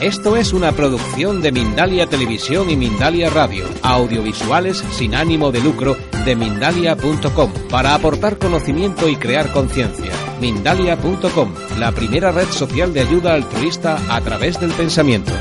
[0.00, 5.96] Esto es una producción de Mindalia Televisión y Mindalia Radio, audiovisuales sin ánimo de lucro
[6.24, 10.10] de mindalia.com, para aportar conocimiento y crear conciencia.
[10.40, 15.32] Mindalia.com, la primera red social de ayuda altruista a través del pensamiento.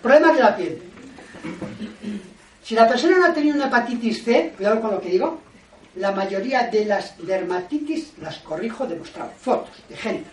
[0.00, 0.82] Problemas de la piel.
[2.62, 5.40] Si la persona no ha tenido una hepatitis C, cuidado con lo que digo,
[5.96, 9.30] la mayoría de las dermatitis las corrijo demostrado.
[9.40, 10.28] Fotos de gente.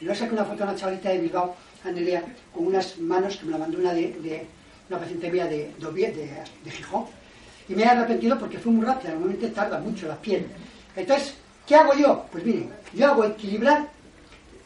[0.00, 2.22] Y luego saqué una foto de una chavalita de Bilbao, Anelia,
[2.52, 4.46] con unas manos que me la mandó una de,
[4.88, 7.04] una paciente mía de, de, Gijón
[7.68, 10.46] y me he arrepentido porque fue muy rápido, normalmente tarda mucho la piel.
[10.96, 11.34] Entonces,
[11.66, 12.26] ¿qué hago yo?
[12.30, 13.88] Pues miren, yo hago equilibrar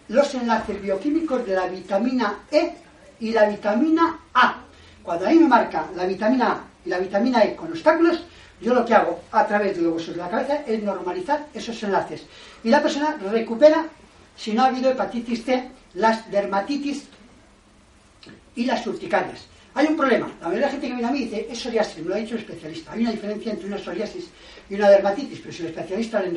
[0.09, 2.73] los enlaces bioquímicos de la vitamina E
[3.21, 4.63] y la vitamina A.
[5.03, 8.25] Cuando ahí me marca la vitamina A y la vitamina E con obstáculos,
[8.61, 11.81] yo lo que hago a través de los huesos de la cabeza es normalizar esos
[11.83, 12.25] enlaces.
[12.65, 13.87] Y la persona recupera,
[14.37, 17.05] si no ha habido hepatitis C, las dermatitis
[18.57, 19.47] y las urticarias.
[19.75, 20.27] Hay un problema.
[20.41, 22.19] La mayoría de la gente que viene a mí dice, es psoriasis, me lo ha
[22.19, 22.93] dicho el especialista.
[22.93, 24.25] Hay una diferencia entre una psoriasis
[24.69, 26.33] y una dermatitis, pero si el especialista de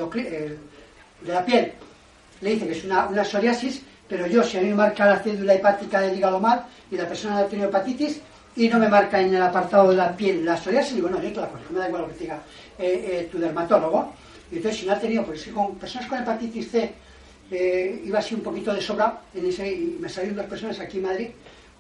[1.25, 1.73] la piel
[2.41, 5.19] le dice que es una, una, psoriasis, pero yo, si a mí me marca la
[5.19, 8.21] cédula hepática del hígado mal y la persona ha tenido hepatitis
[8.55, 11.31] y no me marca en el apartado de la piel la psoriasis, digo, no, yo
[11.31, 12.41] te la corrijo, me da igual lo que diga
[12.77, 14.13] eh, eh, tu dermatólogo.
[14.51, 16.93] Y entonces, si no ha tenido, pues con personas con hepatitis C,
[17.51, 20.97] eh, iba así un poquito de sobra, en ese, y me salieron dos personas aquí
[20.97, 21.27] en Madrid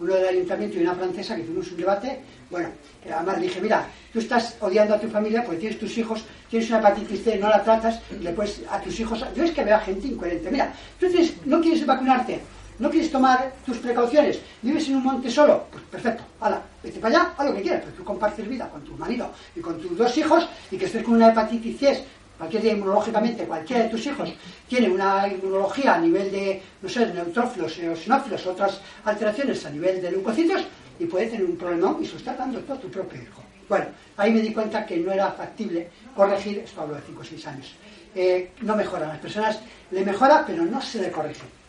[0.01, 2.19] uno del ayuntamiento y una francesa que hicimos un debate,
[2.49, 2.69] bueno,
[3.13, 6.69] además le dije, mira, tú estás odiando a tu familia porque tienes tus hijos, tienes
[6.69, 9.75] una hepatitis C, no la tratas, y después a tus hijos, yo es que veo
[9.75, 11.05] a gente incoherente, mira, tú
[11.45, 12.39] no quieres vacunarte,
[12.81, 17.15] no quieres tomar tus precauciones, vives en un monte solo, pues perfecto, hala, vete para
[17.15, 19.95] allá, haz lo que quieras, pero tú compartes vida con tu marido y con tus
[19.95, 22.03] dos hijos y que estés con una hepatitis C
[22.39, 24.33] cualquier día inmunológicamente, cualquiera de tus hijos
[24.67, 30.09] tiene una inmunología a nivel de, no sé, neutrófilos, eosinófilos, otras alteraciones a nivel de
[30.09, 30.63] leucocitos,
[30.97, 33.43] y puede tener un problema y se lo está dando todo a tu propio hijo.
[33.69, 33.85] Bueno,
[34.17, 37.47] ahí me di cuenta que no era factible corregir, esto hablo de 5 o 6
[37.47, 37.75] años,
[38.15, 39.59] eh, no mejora, las personas
[39.91, 41.60] le mejora, pero no se le corrige.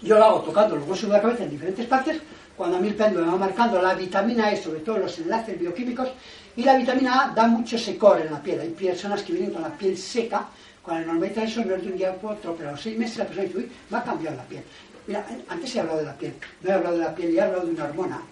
[0.00, 2.20] Yo lo hago tocando los huesos de la cabeza en diferentes partes,
[2.56, 5.58] cuando a mí el péndulo me va marcando la vitamina E, sobre todo los enlaces
[5.58, 6.08] bioquímicos,
[6.56, 8.60] y la vitamina A da mucho secor en la piel.
[8.60, 10.46] Hay personas que vienen con la piel seca,
[10.82, 13.18] cuando normalmente eso no es de un día para otro, pero a los seis meses
[13.18, 14.62] la persona dice, uy, va a cambiar la piel.
[15.06, 17.66] Mira, antes he hablado de la piel, no he hablado de la piel, he hablado
[17.66, 18.22] de una hormona,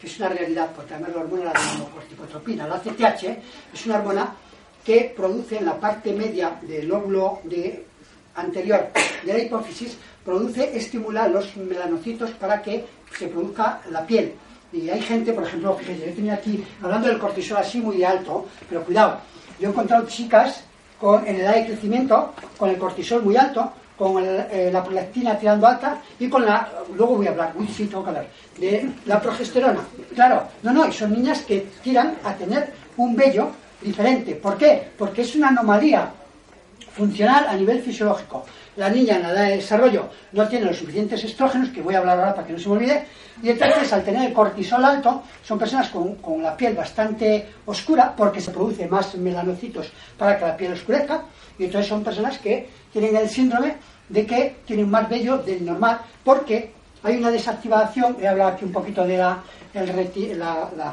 [0.00, 3.24] que es una realidad, porque además la hormona, la corticotropina, la CTH,
[3.74, 4.34] es una hormona
[4.84, 7.86] que produce en la parte media del lóbulo de,
[8.36, 8.88] anterior
[9.24, 12.84] de la hipófisis, produce, estimula los melanocitos para que
[13.16, 14.34] se produzca la piel.
[14.72, 18.46] Y hay gente, por ejemplo, que yo tenía aquí, hablando del cortisol así muy alto,
[18.68, 19.18] pero cuidado,
[19.58, 20.64] yo he encontrado chicas
[21.00, 25.66] con, en edad de crecimiento con el cortisol muy alto, con eh, la prolactina tirando
[25.66, 28.26] alta y con la, luego voy a hablar, uy, sí, tengo que hablar,
[28.58, 29.80] de la progesterona.
[30.14, 34.34] Claro, no, no, y son niñas que tiran a tener un vello diferente.
[34.34, 34.90] ¿Por qué?
[34.98, 36.10] Porque es una anomalía
[36.96, 38.44] funcional a nivel fisiológico.
[38.76, 41.98] La niña en la edad de desarrollo no tiene los suficientes estrógenos, que voy a
[41.98, 43.04] hablar ahora para que no se me olvide,
[43.42, 48.40] y entonces al tener el cortisol alto, son personas con, la piel bastante oscura, porque
[48.40, 51.24] se produce más melanocitos para que la piel oscurezca,
[51.58, 53.76] y entonces son personas que tienen el síndrome
[54.08, 56.72] de que tienen más vello del normal, porque
[57.06, 59.42] hay una desactivación, he hablado aquí un poquito de la,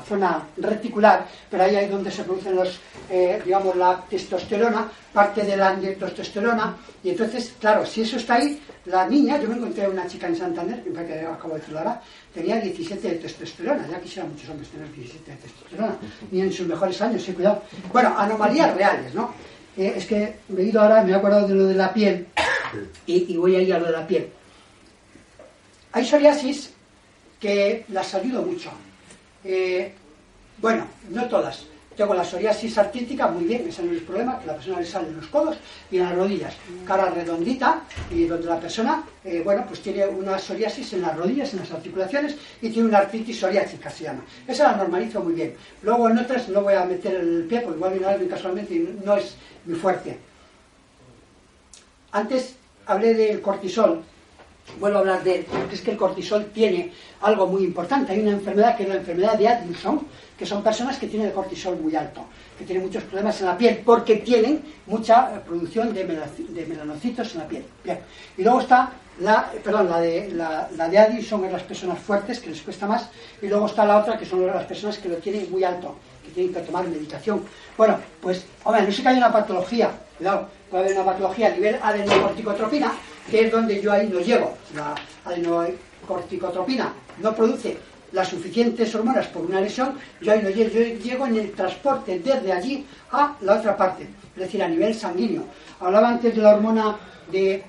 [0.08, 2.80] zona reticular, pero ahí es donde se producen los,
[3.10, 8.62] eh, digamos, la testosterona, parte de la testosterona, y entonces, claro, si eso está ahí,
[8.86, 12.60] la niña, yo me encontré una chica en Santander, que acabo de decirlo ahora, tenía
[12.60, 15.96] 17 de testosterona, ya quisieran muchos hombres tener 17 de testosterona,
[16.30, 17.64] ni en sus mejores años, sí, cuidado.
[17.92, 19.34] Bueno, anomalías reales, ¿no?
[19.76, 22.28] Eh, es que me he ido ahora, me he acordado de lo de la piel,
[23.08, 24.30] y, y voy a ir a lo de la piel.
[25.94, 26.72] Hay psoriasis
[27.40, 28.72] que las ayudo mucho.
[29.44, 29.94] Eh,
[30.58, 31.66] bueno, no todas.
[31.96, 34.86] Tengo la psoriasis artrítica, muy bien, ese no es el problema, que la persona le
[34.88, 35.58] sale en los codos
[35.92, 36.56] y en las rodillas.
[36.88, 41.54] Cara redondita y donde la persona, eh, bueno, pues tiene una psoriasis en las rodillas,
[41.54, 44.26] en las articulaciones y tiene una artritis psoriásica, se llama.
[44.48, 45.54] Esa la normalizo muy bien.
[45.84, 49.00] Luego en otras no voy a meter el pie, porque igual viene alguien casualmente y
[49.06, 49.36] no es
[49.66, 50.18] muy fuerte.
[52.12, 52.56] Antes
[52.88, 54.04] hablé del cortisol
[54.80, 58.14] vuelvo a hablar de él, es que el cortisol tiene algo muy importante.
[58.14, 60.06] Hay una enfermedad que es la enfermedad de Addison,
[60.38, 62.26] que son personas que tienen el cortisol muy alto,
[62.58, 67.48] que tienen muchos problemas en la piel, porque tienen mucha producción de, melanocitos en la
[67.48, 67.66] piel.
[67.84, 68.00] Bien.
[68.38, 72.50] Y luego está la, perdón, la de, la, de Addison es las personas fuertes, que
[72.50, 73.10] les cuesta más,
[73.42, 76.32] y luego está la otra, que son las personas que lo tienen muy alto, que
[76.32, 77.44] tienen que tomar medicación.
[77.78, 81.52] Bueno, pues, hombre, no sé que hay una patología, cuidado, puede haber una patología a
[81.52, 82.94] nivel adenocorticotropina,
[83.30, 84.58] que es donde yo ahí no llego.
[84.76, 87.78] La adenocorticotropina no produce
[88.12, 92.20] las suficientes hormonas por una lesión, yo ahí no llego, yo llego en el transporte
[92.20, 94.04] desde allí a la otra parte,
[94.36, 95.46] es decir, a nivel sanguíneo.
[95.80, 96.96] Hablaba antes de la hormona
[97.32, 97.64] de,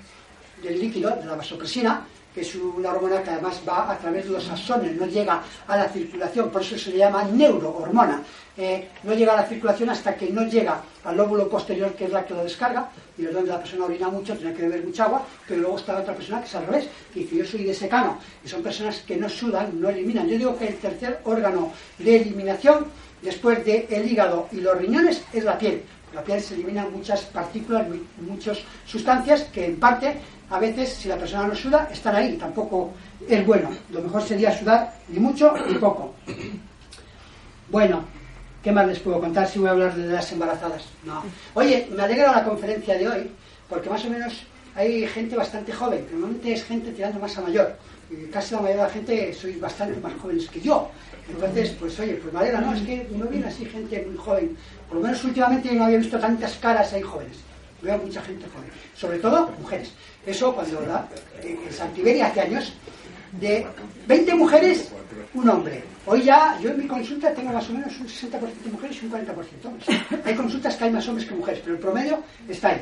[0.62, 4.32] del líquido, de la vasopresina, que es una hormona que además va a través de
[4.32, 8.20] los axones, no llega a la circulación, por eso se le llama neurohormona.
[8.56, 12.12] Eh, no llega a la circulación hasta que no llega al lóbulo posterior, que es
[12.12, 15.04] la que lo descarga, y es donde la persona orina mucho, tiene que beber mucha
[15.04, 17.64] agua, pero luego está la otra persona que es al revés, que dice yo soy
[17.64, 20.28] de secano, y son personas que no sudan, no eliminan.
[20.28, 22.86] Yo digo que el tercer órgano de eliminación,
[23.22, 25.82] después del hígado y los riñones, es la piel.
[26.12, 27.86] La piel se eliminan muchas partículas,
[28.20, 30.16] muchas sustancias que en parte
[30.50, 32.92] a veces si la persona no suda, están ahí, tampoco
[33.28, 33.70] es bueno.
[33.90, 36.14] Lo mejor sería sudar ni mucho ni poco.
[37.70, 38.04] Bueno,
[38.62, 40.84] ¿qué más les puedo contar si voy a hablar de las embarazadas?
[41.04, 41.22] No.
[41.54, 43.30] Oye, me alegra la conferencia de hoy,
[43.68, 44.42] porque más o menos
[44.74, 47.76] hay gente bastante joven, normalmente es gente tirando más a mayor.
[48.32, 50.90] Casi la mayoría de la gente sois bastante más jóvenes que yo.
[51.28, 54.56] Entonces, pues oye, pues me alegra, no, es que no viene así gente muy joven.
[54.88, 57.38] Por lo menos últimamente no había visto tantas caras ahí jóvenes.
[57.82, 59.92] Veo mucha gente joven, sobre todo mujeres.
[60.26, 61.06] Eso cuando la,
[61.42, 62.72] en Santiberia hace años,
[63.32, 63.66] de
[64.06, 64.88] 20 mujeres,
[65.34, 65.84] un hombre.
[66.06, 68.30] Hoy ya, yo en mi consulta tengo más o menos un 60%
[68.64, 69.88] de mujeres y un 40% hombres.
[70.24, 72.80] Hay consultas que hay más hombres que mujeres, pero el promedio está ahí.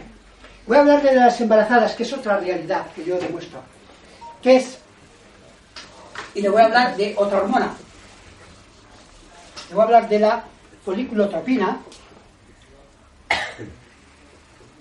[0.66, 3.60] Voy a hablar de las embarazadas, que es otra realidad que yo demuestro.
[4.40, 4.78] Que es,
[6.34, 7.74] y le voy a hablar de otra hormona.
[9.68, 10.44] Le voy a hablar de la
[10.84, 11.80] foliculotropina,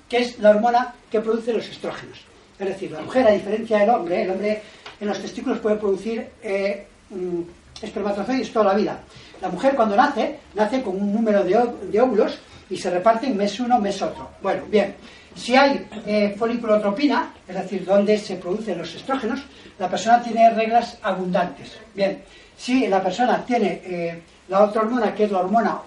[0.09, 2.30] que es la hormona que produce los estrógenos.
[2.61, 4.61] Es decir, la mujer, a diferencia del hombre, el hombre
[4.99, 7.41] en los testículos puede producir eh, mm,
[7.81, 8.99] espermatozoides toda la vida.
[9.41, 12.37] La mujer cuando nace, nace con un número de, óvulos
[12.69, 14.29] y se reparten mes uno, mes otro.
[14.43, 14.93] Bueno, bien,
[15.35, 19.41] si hay eh, foliculotropina, es decir, donde se producen los estrógenos,
[19.79, 21.79] la persona tiene reglas abundantes.
[21.95, 22.21] Bien,
[22.55, 25.79] si la persona tiene eh, la otra hormona, que es la hormona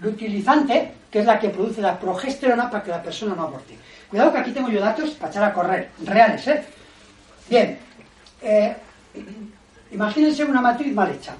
[0.00, 3.78] lutilizante, que es la que produce la progesterona para que la persona no aborte.
[4.10, 6.64] Cuidado que aquí tengo yo datos para echar a correr, reales, ¿eh?
[7.48, 7.78] Bien,
[8.42, 8.74] eh,
[9.92, 11.36] imagínense una matriz mal hecha,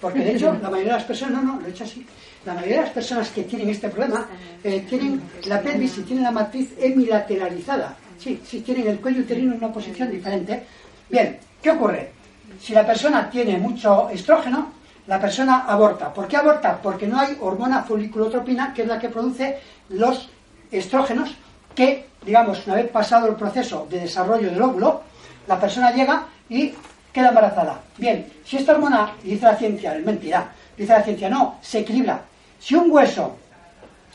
[0.00, 2.06] porque de hecho la mayoría de las personas, no, no, lo he hecho así,
[2.44, 4.28] la mayoría de las personas que tienen este problema
[4.62, 9.54] eh, tienen la pelvis y tienen la matriz hemilateralizada, sí, sí, tienen el cuello uterino
[9.54, 10.62] en una posición diferente.
[11.10, 12.12] Bien, ¿qué ocurre?
[12.60, 14.72] Si la persona tiene mucho estrógeno,
[15.06, 16.12] la persona aborta.
[16.12, 16.78] ¿Por qué aborta?
[16.82, 19.58] Porque no hay hormona foliculotropina, que es la que produce
[19.90, 20.28] los
[20.70, 21.34] estrógenos
[21.74, 25.02] que, digamos, una vez pasado el proceso de desarrollo del óvulo,
[25.46, 26.72] la persona llega y
[27.12, 27.80] queda embarazada.
[27.96, 32.22] Bien, si esta hormona, dice la ciencia, es mentira, dice la ciencia, no, se equilibra.
[32.58, 33.36] Si un hueso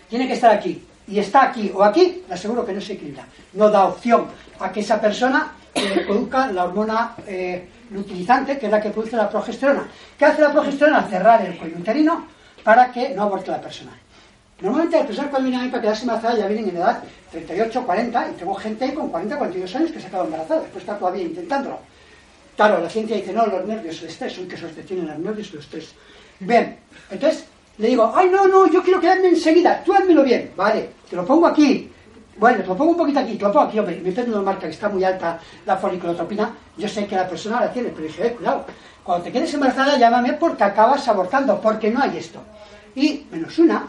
[0.10, 3.26] tiene que estar aquí y está aquí o aquí, le aseguro que no se equilibra.
[3.54, 4.26] No da opción
[4.60, 7.68] a que esa persona eh, produzca la hormona eh,
[8.00, 9.88] utilizante, que es la que produce la progesterona.
[10.18, 11.04] ¿Qué hace la progesterona?
[11.04, 12.26] Cerrar el cuello uterino
[12.64, 13.92] para que no aborte la persona.
[14.62, 18.30] Normalmente las personas cuando vienen a para quedarse embarazadas ya vienen en edad 38, 40
[18.30, 21.80] y tengo gente con 40, 42 años que se quedado embarazada, después está todavía intentándolo.
[22.56, 25.60] Claro, la ciencia dice, no, los nervios, el estrés, son que tienen los nervios el
[25.60, 25.95] estrés.
[26.40, 26.78] Bien,
[27.10, 27.45] entonces
[27.80, 31.26] le digo, ay, no, no, yo quiero quedarme enseguida, tú házmelo bien, vale, te lo
[31.26, 31.91] pongo aquí,
[32.42, 34.90] bueno, lo pongo un poquito aquí, lo pongo aquí, hombre, mi péndulo marca que está
[34.90, 38.66] muy alta la foliculotropina, yo sé que la persona la tiene, pero dije, eh, cuidado,
[39.04, 42.42] cuando te quedes embarazada llámame porque acabas abortando, porque no hay esto.
[42.95, 43.88] Y menos una,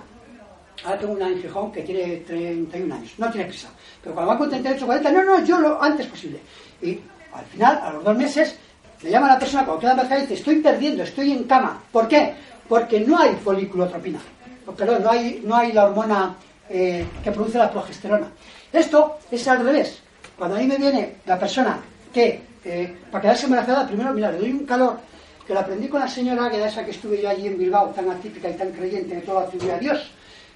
[0.85, 3.69] Ahora tengo una en Gijón que tiene 31 años, no tiene prisa.
[4.03, 6.41] Pero cuando va con 38, 40, no, no, yo lo antes posible.
[6.83, 6.99] Y
[7.33, 8.59] al final, a los dos meses,
[9.03, 11.81] le llama a la persona cuando queda embarazada y dice, estoy perdiendo, estoy en cama.
[11.91, 12.35] ¿Por qué?
[12.69, 14.19] Porque no hay foliculotropina.
[14.77, 16.37] Perdón, no hay, no hay la hormona
[16.73, 18.29] que produce la progesterona.
[18.73, 20.01] Esto es al revés.
[20.37, 21.79] Cuando a mí me viene la persona
[22.13, 24.99] que, eh, para quedarse embarazada, primero, mira, le doy un calor,
[25.47, 27.89] que lo aprendí con la señora, que era esa que estuve yo allí en Bilbao,
[27.89, 30.13] tan atípica y tan creyente, que todo lo atribuye a Dios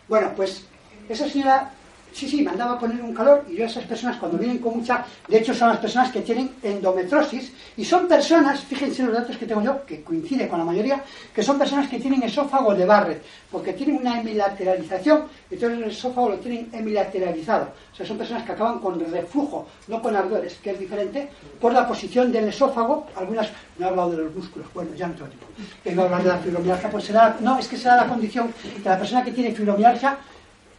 [0.09, 0.65] bueno, pues
[1.09, 1.71] esa señora
[2.17, 4.79] Sí, sí, mandaba a poner un calor y yo a esas personas cuando vienen con
[4.79, 9.37] mucha, de hecho son las personas que tienen endometrosis y son personas, fíjense los datos
[9.37, 11.05] que tengo yo, que coincide con la mayoría,
[11.35, 16.31] que son personas que tienen esófago de Barrett, porque tienen una hemilateralización, entonces el esófago
[16.31, 17.69] lo tienen hemilateralizado.
[17.93, 21.29] O sea, son personas que acaban con reflujo, no con ardores, que es diferente,
[21.61, 25.13] por la posición del esófago, algunas, no he hablado de los músculos, bueno, ya no
[25.13, 25.47] tengo tiempo,
[25.85, 28.89] vengo a hablar de la fibromialgia, pues será, no, es que será la condición que
[28.89, 30.17] la persona que tiene fibromialgia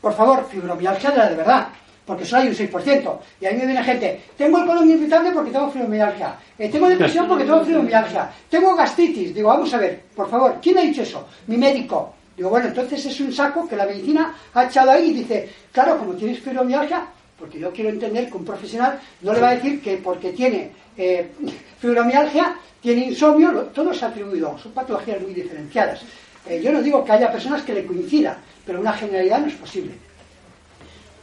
[0.01, 1.68] por favor, fibromialgia de la de verdad,
[2.06, 3.20] porque solo hay un 6%.
[3.42, 7.27] Y ahí me viene gente, tengo el colon irritable porque tengo fibromialgia, eh, tengo depresión
[7.27, 9.36] porque tengo fibromialgia, tengo gastritis.
[9.36, 11.27] Digo, vamos a ver, por favor, ¿quién ha dicho eso?
[11.48, 12.13] Mi médico.
[12.36, 15.98] Digo, bueno, entonces es un saco que la medicina ha echado ahí y dice, claro,
[15.98, 19.82] como tienes fibromialgia, porque yo quiero entender que un profesional no le va a decir
[19.82, 21.32] que porque tiene eh,
[21.80, 26.01] fibromialgia, tiene insomnio, todo es atribuido, son patologías muy diferenciadas.
[26.48, 28.38] Eh, yo no digo que haya personas que le coincidan,
[28.68, 29.94] pero una generalidad no es posible.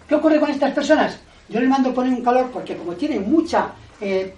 [0.08, 1.18] ¿Qué ocurre con estas personas?
[1.48, 3.68] Yo les mando poner un calor porque como tienen mucha
[4.00, 4.32] eh,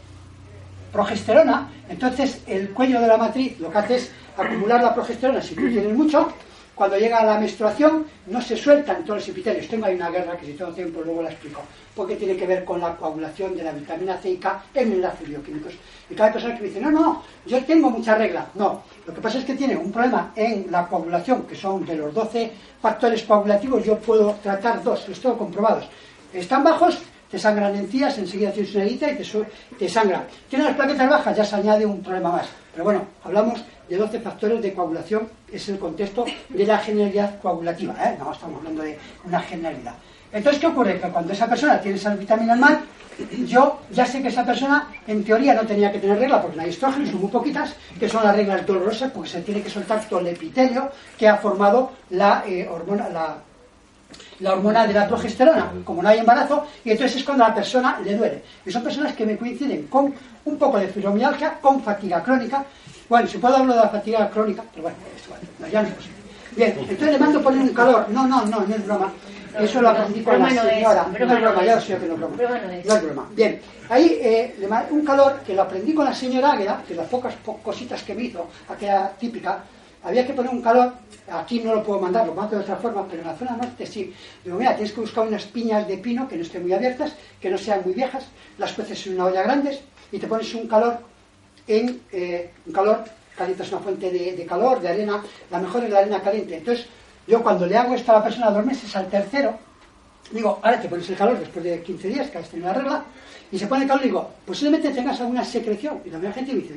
[0.92, 5.40] progesterona, entonces el cuello de la matriz lo que hace es acumular la progesterona.
[5.40, 6.32] Si tú tienes mucho,
[6.74, 9.66] cuando llega la menstruación no se sueltan todos los epitelios.
[9.66, 11.62] Tengo ahí una guerra que si tengo tiempo luego la explico,
[11.94, 15.28] porque tiene que ver con la coagulación de la vitamina C y K en enlaces
[15.28, 15.72] bioquímicos.
[16.10, 18.46] Y cada persona que me dice, no, no, yo tengo mucha regla.
[18.54, 21.94] No, lo que pasa es que tiene un problema en la coagulación, que son de
[21.94, 25.88] los 12 factores coagulativos, yo puedo tratar dos, los tengo comprobados.
[26.32, 26.98] Están bajos,
[27.30, 29.24] te sangran encías, enseguida tienes una herida y te,
[29.78, 30.24] te sangran.
[30.50, 32.46] Tiene las plaquetas bajas, ya se añade un problema más.
[32.76, 37.94] Pero bueno, hablamos de 12 factores de coagulación, es el contexto de la generalidad coagulativa,
[37.94, 38.18] ¿eh?
[38.18, 39.94] no estamos hablando de una generalidad.
[40.30, 41.00] Entonces, ¿qué ocurre?
[41.00, 42.80] Que cuando esa persona tiene esas vitaminas mal,
[43.46, 46.64] yo ya sé que esa persona en teoría no tenía que tener regla porque no
[46.64, 50.06] hay estrógenos, son muy poquitas, que son las reglas dolorosas porque se tiene que soltar
[50.06, 53.08] todo el epitelio que ha formado la eh, hormona,
[54.40, 57.54] la hormona de la progesterona, como no hay embarazo, y entonces es cuando a la
[57.54, 58.42] persona le duele.
[58.64, 60.14] Y son personas que me coinciden con
[60.44, 62.64] un poco de fibromialgia, con fatiga crónica.
[63.08, 65.94] Bueno, si puedo hablar de la fatiga crónica, pero bueno, esto, no, ya no es
[65.94, 66.16] posible.
[66.56, 68.06] Bien, entonces le mando poner un calor.
[68.10, 69.12] No, no, no, no es broma.
[69.58, 71.06] Eso lo aprendí con la señora.
[71.18, 72.36] No es broma, ya sé que no es broma.
[72.84, 73.28] No es broma.
[73.34, 74.54] Bien, ahí eh,
[74.90, 78.24] un calor que lo aprendí con la señora Águeda, que las pocas cositas que me
[78.24, 79.60] hizo, aquella típica,
[80.06, 80.92] había que poner un calor,
[81.32, 83.84] aquí no lo puedo mandar, lo mando de otra forma, pero en la zona norte
[83.84, 84.14] sí.
[84.44, 87.50] Digo, mira, tienes que buscar unas piñas de pino que no estén muy abiertas, que
[87.50, 88.24] no sean muy viejas,
[88.56, 89.76] las cueces en una olla grande
[90.12, 91.00] y te pones un calor
[91.66, 93.02] en eh, un calor,
[93.36, 95.20] calientas una fuente de, calor, de arena,
[95.50, 96.58] la mejor es la arena caliente.
[96.58, 96.86] Entonces,
[97.26, 99.58] yo cuando le hago esto a la persona dos meses al tercero,
[100.30, 103.04] digo, ahora te pones el calor después de 15 días, que has tenido la regla,
[103.50, 106.00] y se pone el calor y digo, posiblemente tengas alguna secreción.
[106.04, 106.74] Y la gente me dice,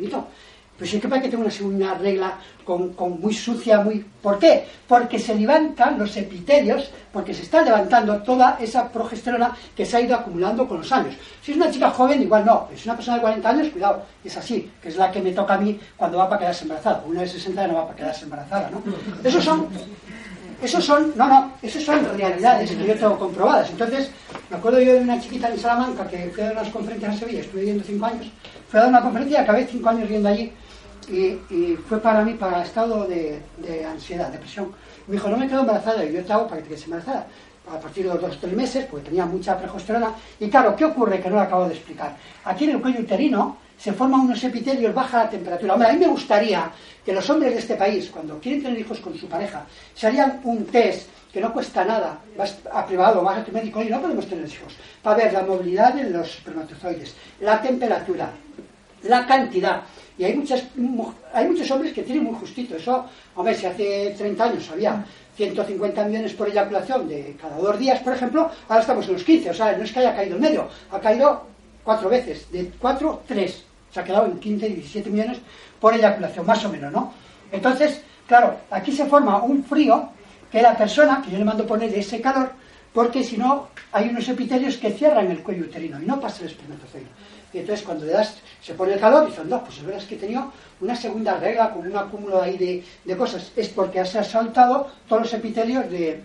[0.79, 4.05] pues es que parece que tengo una segunda regla con, muy sucia, muy...
[4.21, 4.65] ¿Por qué?
[4.87, 10.01] Porque se levantan los epitelios, porque se está levantando toda esa progesterona que se ha
[10.01, 11.15] ido acumulando con los años.
[11.41, 12.69] Si es una chica joven, igual no.
[12.73, 15.55] Es una persona de 40 años, cuidado, es así, que es la que me toca
[15.55, 17.03] a mí cuando va para quedarse embarazada.
[17.05, 18.81] Una de 60 no va para quedarse embarazada, ¿no?
[19.21, 19.67] Esos son...
[20.61, 23.69] Esos son, no, no, esos son realidades que yo tengo comprobadas.
[23.69, 24.11] Entonces,
[24.49, 27.19] me acuerdo yo de una chiquita en Salamanca que fue a dar unas conferencias a
[27.19, 28.29] Sevilla, estuve viendo cinco años,
[28.69, 30.51] fue a dar una conferencia y acabé cinco años viendo allí
[31.09, 33.41] y, fue para mí para estado de,
[33.85, 34.71] ansiedad, depresión.
[35.07, 37.27] Me dijo, no me quedo embarazada, y yo hago para que quedes embarazada.
[37.71, 40.11] A partir de los dos o tres meses, porque tenía mucha progesterona.
[40.39, 41.21] Y claro, ¿qué ocurre?
[41.21, 42.15] Que no lo acabo de explicar.
[42.45, 45.73] Aquí en el cuello uterino se forman unos epitelios, baja la temperatura.
[45.73, 46.71] Hombre, a mí me gustaría
[47.05, 50.41] que los hombres de este país, cuando quieren tener hijos con su pareja, se harían
[50.43, 54.01] un test que no cuesta nada, vas a privado, vas a tu médico y no
[54.01, 58.31] podemos tener hijos, para ver la movilidad de los espermatozoides, la temperatura,
[59.03, 59.83] la cantidad.
[60.19, 60.65] Y hay, muchas,
[61.33, 62.75] hay muchos hombres que tienen muy justito.
[62.75, 65.05] Eso, hombre, si hace 30 años había
[65.37, 69.51] 150 millones por eyaculación de cada dos días, por ejemplo, ahora estamos en los 15.
[69.51, 71.43] O sea, no es que haya caído en medio, ha caído
[71.85, 72.51] cuatro veces.
[72.51, 73.63] De cuatro, tres.
[73.93, 75.37] Se ha quedado en 15, 17 millones
[75.79, 77.13] por eyaculación, más o menos, ¿no?
[77.49, 80.09] Entonces, claro, aquí se forma un frío
[80.51, 82.51] que la persona, que yo le mando poner ese calor,
[82.91, 86.49] porque si no, hay unos epitelios que cierran el cuello uterino y no pasa el
[86.49, 87.07] espermatozoide.
[87.53, 90.03] Y entonces cuando le das, se pone el calor y dicen, no, pues es verdad
[90.03, 90.51] que he tenido
[90.81, 93.51] una segunda regla con un acúmulo ahí de, de cosas.
[93.55, 96.21] Es porque has saltado todos los epitelios de,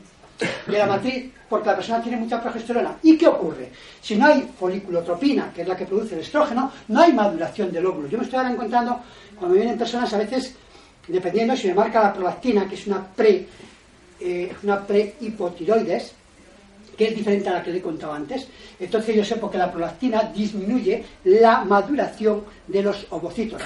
[0.66, 2.96] de la matriz porque la persona tiene mucha progesterona.
[3.02, 3.70] ¿Y qué ocurre?
[4.00, 7.86] Si no hay foliculotropina, que es la que produce el estrógeno, no hay maduración del
[7.86, 8.08] óvulo.
[8.08, 9.00] Yo me estoy ahora encontrando,
[9.38, 10.54] cuando vienen personas a veces,
[11.06, 13.46] dependiendo si me marca la prolactina, que es una pre,
[14.20, 16.12] eh, una pre-hipotiroides,
[16.96, 18.48] que es diferente a la que le he contado antes.
[18.78, 23.62] Entonces yo sé porque la prolactina disminuye la maduración de los ovocitos.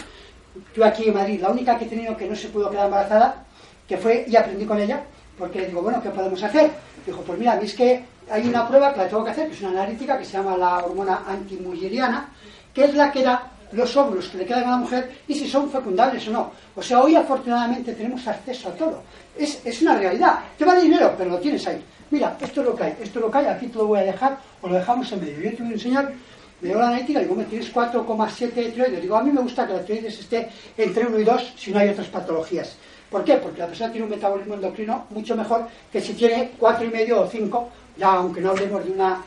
[0.75, 3.44] Yo aquí en Madrid, la única que he tenido que no se pudo quedar embarazada,
[3.87, 5.02] que fue, y aprendí con ella,
[5.38, 6.70] porque digo, bueno, ¿qué podemos hacer?
[7.06, 9.54] Dijo, pues mira, a es que hay una prueba que la tengo que hacer, que
[9.54, 12.30] es una analítica que se llama la hormona antimulleriana,
[12.75, 15.48] que es la que da los óvulos que le quedan a la mujer y si
[15.48, 16.52] son fecundables o no.
[16.75, 19.02] O sea, hoy afortunadamente tenemos acceso a todo.
[19.37, 20.40] Es, es una realidad.
[20.56, 21.82] Te vale dinero, pero lo tienes ahí.
[22.10, 23.98] Mira, esto es lo que hay, esto es lo que hay, aquí te lo voy
[23.98, 25.40] a dejar o lo dejamos en medio.
[25.42, 26.12] Yo te voy a enseñar,
[26.60, 29.02] me dio la analítica, digo, me tienes 4,7 de tiroides.
[29.02, 31.78] Digo, a mí me gusta que la tiroides esté entre 1 y 2 si no
[31.78, 32.76] hay otras patologías.
[33.10, 33.34] ¿Por qué?
[33.37, 37.68] Porque la persona tiene un metabolismo endocrino mucho mejor que si tiene 4,5 o 5,
[37.96, 39.22] ya aunque no hablemos de una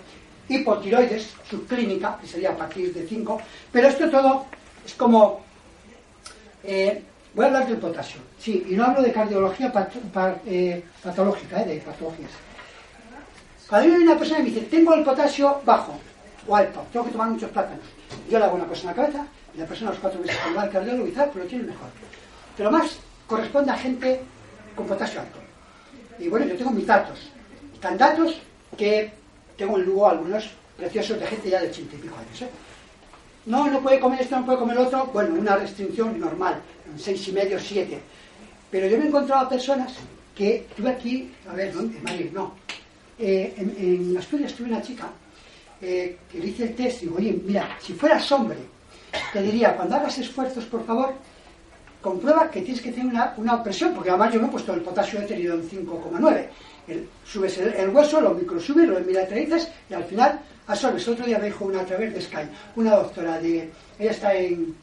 [0.52, 3.42] hipotiroides subclínica, que sería a partir de 5,
[3.72, 4.46] pero esto todo
[4.86, 5.42] es como...
[6.64, 7.04] Eh,
[7.34, 9.72] voy a hablar del potasio, sí, y no hablo de cardiología
[10.46, 12.32] eh, patológica, eh, de patologías.
[13.68, 15.98] Cuando viene una persona y me dice, tengo el potasio bajo
[16.48, 17.86] o alto, tengo que tomar muchos plátanos,
[18.30, 20.38] yo le hago una cosa en la cabeza, y la persona a los cuatro meses
[20.56, 21.88] va al cardiólogo y tal, pero lo tiene mejor.
[22.58, 24.22] Pero más corresponde a gente
[24.76, 25.40] con potasio alto.
[26.20, 27.18] Y bueno, yo tengo mis datos.
[27.74, 28.40] Están datos
[28.78, 29.12] que
[29.62, 32.42] tengo en Lugo algunos preciosos de gente ya de ochenta y pico años.
[32.42, 32.50] ¿eh?
[33.46, 35.06] No, no puede comer esto, no puede comer lo otro.
[35.14, 36.60] Bueno, una restricción normal,
[36.92, 38.00] en seis y medio, siete.
[38.72, 39.94] Pero yo me he encontrado a personas
[40.36, 41.98] que tuve aquí, a ver, ¿dónde?
[41.98, 42.56] En Madrid, no.
[43.20, 45.10] Eh, en, Asturias tuve una chica
[45.80, 48.58] eh, que le hice el test y digo, oye, mira, si fueras hombre,
[49.32, 51.14] te diría, cuando hagas esfuerzos, por favor,
[52.02, 54.82] comprueba que tienes que tener una, una opresión, porque además yo me he puesto el
[54.82, 56.48] potasio he tenido en 5,9
[57.26, 61.08] subes el, hueso, lo microsubes, lo bilateralizas y al final absorbes.
[61.08, 63.70] Otro día me dijo una través de Sky, una doctora de.
[64.00, 64.76] Ella está en,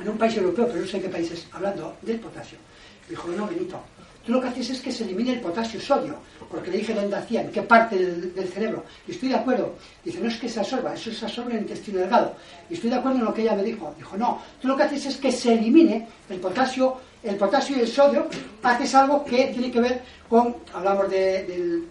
[0.00, 2.58] en un país europeo, pero no sé en qué países, hablando del potasio.
[3.04, 3.80] Me dijo, no, Benito,
[4.24, 6.16] tú lo que haces es que se elimine el potasio sodio,
[6.50, 8.84] porque le dije dónde hacía, en qué parte del, cerebro.
[9.06, 9.74] Y estoy de acuerdo.
[10.04, 12.34] Dice, no es que se absorba, eso se absorbe en el intestino delgado.
[12.70, 13.94] Y estoy de acuerdo en lo que ella me dijo.
[13.96, 17.80] Dijo, no, tú lo que haces es que se elimine el potasio el potasio y
[17.80, 18.26] el sodio,
[18.62, 21.88] haces algo que tiene que ver con, hablamos del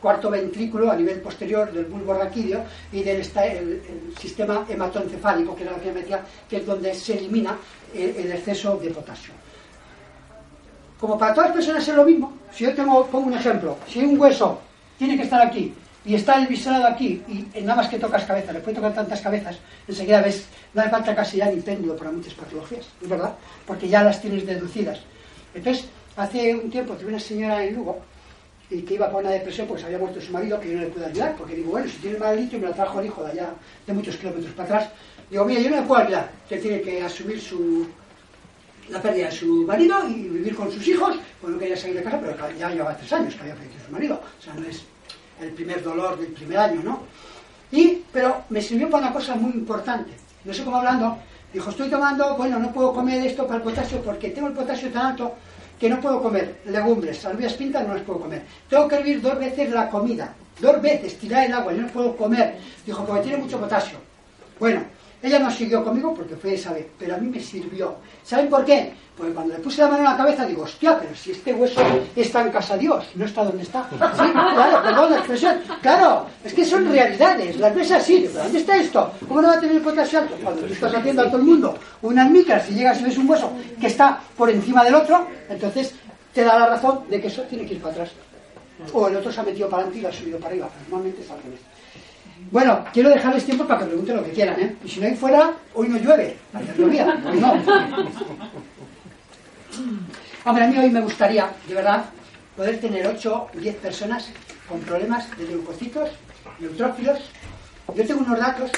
[0.00, 2.62] cuarto ventrículo a nivel posterior del bulbo raquídeo
[2.92, 7.56] y del el, sistema hematoencefálico, que era la que que es donde se elimina
[7.94, 9.32] el, exceso de potasio.
[11.00, 14.00] Como para todas las personas es lo mismo, si yo tengo, pongo un ejemplo, si
[14.00, 14.60] un hueso
[14.98, 15.72] tiene que estar aquí
[16.04, 19.20] y está el biselado aquí y nada más que tocas cabeza, le puede tocar tantas
[19.20, 19.56] cabezas,
[19.88, 23.34] enseguida ves, no hace falta casi ya ni péndulo para muchas patologías, ¿es verdad?
[23.66, 25.00] Porque ya las tienes deducidas.
[25.54, 28.00] Entonces, hace un tiempo tuve una señora en Lugo
[28.70, 30.82] y que iba con una depresión porque se había muerto su marido, que yo no
[30.82, 33.22] le pude ayudar, porque digo, bueno, si tiene mal y me lo trajo el hijo
[33.24, 33.50] de allá,
[33.86, 34.90] de muchos kilómetros para atrás.
[35.30, 37.86] Digo, mira, yo no le puedo ayudar, que tiene que asumir su,
[38.88, 42.02] la pérdida de su marido y vivir con sus hijos, bueno, no quería salir de
[42.02, 44.82] casa, pero ya llevaba tres años que había fallecido su marido, o sea, no es
[45.40, 47.00] el primer dolor del primer año, ¿no?
[47.72, 50.12] Y, pero me sirvió para una cosa muy importante.
[50.44, 51.18] No sé cómo hablando,
[51.52, 54.90] dijo, estoy tomando, bueno, no puedo comer esto para el potasio porque tengo el potasio
[54.90, 55.34] tan alto
[55.78, 58.42] que no puedo comer legumbres, salvias pintas no las puedo comer.
[58.68, 62.16] Tengo que hervir dos veces la comida, dos veces, tirar el agua, yo no puedo
[62.16, 62.56] comer.
[62.86, 63.98] Dijo, porque tiene mucho potasio.
[64.58, 64.82] Bueno,
[65.24, 67.96] ella no siguió conmigo porque fue esa vez, pero a mí me sirvió.
[68.22, 68.92] ¿Saben por qué?
[69.16, 71.80] Porque cuando le puse la mano en la cabeza digo, hostia, pero si este hueso
[72.14, 73.88] está en casa Dios, no está donde está.
[73.88, 75.60] Claro, perdón la expresión.
[75.80, 78.28] Claro, es que son realidades, las ves así.
[78.30, 79.12] ¿Pero dónde está esto?
[79.26, 80.34] ¿Cómo no va a tener potasio alto?
[80.42, 83.30] Cuando tú estás haciendo a todo el mundo unas micras y llegas y ves un
[83.30, 85.94] hueso que está por encima del otro, entonces
[86.34, 88.10] te da la razón de que eso tiene que ir para atrás.
[88.92, 90.68] O el otro se ha metido para adelante y lo ha subido para arriba.
[90.90, 91.60] Normalmente es al revés.
[92.54, 94.76] Bueno, quiero dejarles tiempo para que pregunten lo que quieran, ¿eh?
[94.84, 96.36] Y si no hay fuera, hoy no llueve.
[96.78, 97.52] Hoy no.
[100.44, 102.04] Hombre, a mí hoy me gustaría, de verdad,
[102.56, 104.28] poder tener 8 o 10 personas
[104.68, 106.10] con problemas de leucocitos,
[106.60, 107.18] neutrófilos.
[107.92, 108.70] Yo tengo unos datos,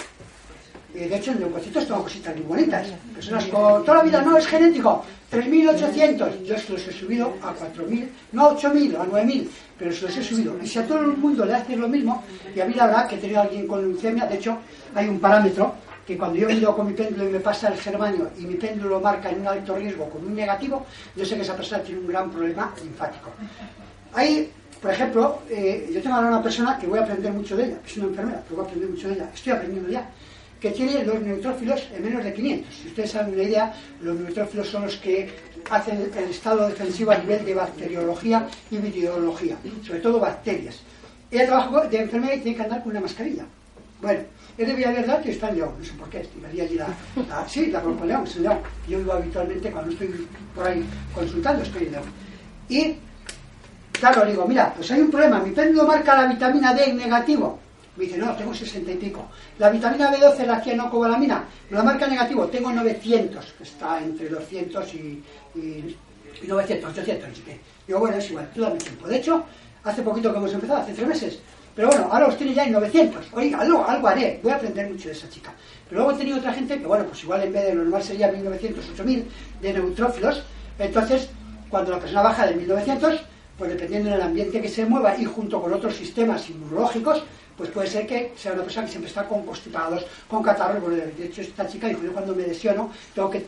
[1.05, 2.89] de hecho en leucocitos tengo cositas muy bonitas.
[3.15, 5.05] Personas con toda la vida, no, es genético.
[5.31, 10.03] 3.800, yo se los he subido a 4.000, no a 8.000, a 9.000, pero se
[10.03, 10.57] los he subido.
[10.63, 12.23] Y si a todo el mundo le hace lo mismo,
[12.55, 14.59] y a mí la verdad que he tenido a alguien con leucemia, de hecho
[14.95, 15.75] hay un parámetro
[16.07, 19.01] que cuando yo ido con mi péndulo y me pasa el germanio y mi péndulo
[19.01, 22.07] marca en un alto riesgo con un negativo, yo sé que esa persona tiene un
[22.07, 23.31] gran problema linfático.
[24.15, 24.49] Hay,
[24.81, 27.79] por ejemplo, eh, yo tengo ahora una persona que voy a aprender mucho de ella,
[27.85, 30.09] es una enfermera, pero voy a aprender mucho de ella, estoy aprendiendo ya
[30.61, 32.75] que tiene los neutrófilos en menos de 500.
[32.75, 35.31] Si ustedes saben una idea, los neutrófilos son los que
[35.71, 40.81] hacen el estado defensivo a nivel de bacteriología y virología, sobre todo bacterias.
[41.31, 43.45] Ella trabaja de enfermera y tiene que andar con una mascarilla.
[44.01, 44.21] Bueno,
[44.57, 46.89] es de Villaverdad que está en León, no sé por qué, estimaría allí la,
[47.29, 48.59] la, sí, la Grupo León, es en León.
[48.89, 52.05] Yo vivo habitualmente cuando estoy por ahí consultando, estoy en León.
[52.69, 52.97] Y,
[53.93, 57.59] claro, digo, mira, pues hay un problema, mi péndulo marca la vitamina D negativo.
[57.97, 59.27] Me dice, no, tengo 60 y pico.
[59.59, 64.95] La vitamina B12, la cianocobalamina, me la marca negativo, tengo 900, que está entre 200
[64.95, 65.25] y,
[66.47, 67.61] 900, 800, no sé.
[67.87, 69.09] Digo, bueno, es igual, tú dame tiempo.
[69.09, 69.45] De hecho,
[69.83, 71.39] hace poquito que hemos empezado, hace tres meses,
[71.75, 73.27] Pero bueno, ahora los tiene ya en 900.
[73.33, 75.55] Oiga, algo, algo haré, voy a aprender mucho de esa chica.
[75.89, 78.31] Pero luego he tenido otra gente que, bueno, pues igual en vez de normal sería
[78.31, 79.29] 1900, 8000
[79.63, 80.43] de neutrófilos.
[80.79, 81.29] Entonces,
[81.71, 83.21] cuando la persona baja de 1900,
[83.59, 87.23] pues dependiendo del ambiente que se mueva y junto con otros sistemas inmunológicos,
[87.57, 90.83] pues puede ser que sea una persona que siempre está con constipados, con catarros.
[91.17, 93.45] De hecho, esta chica dijo: Yo cuando me lesiono, tengo que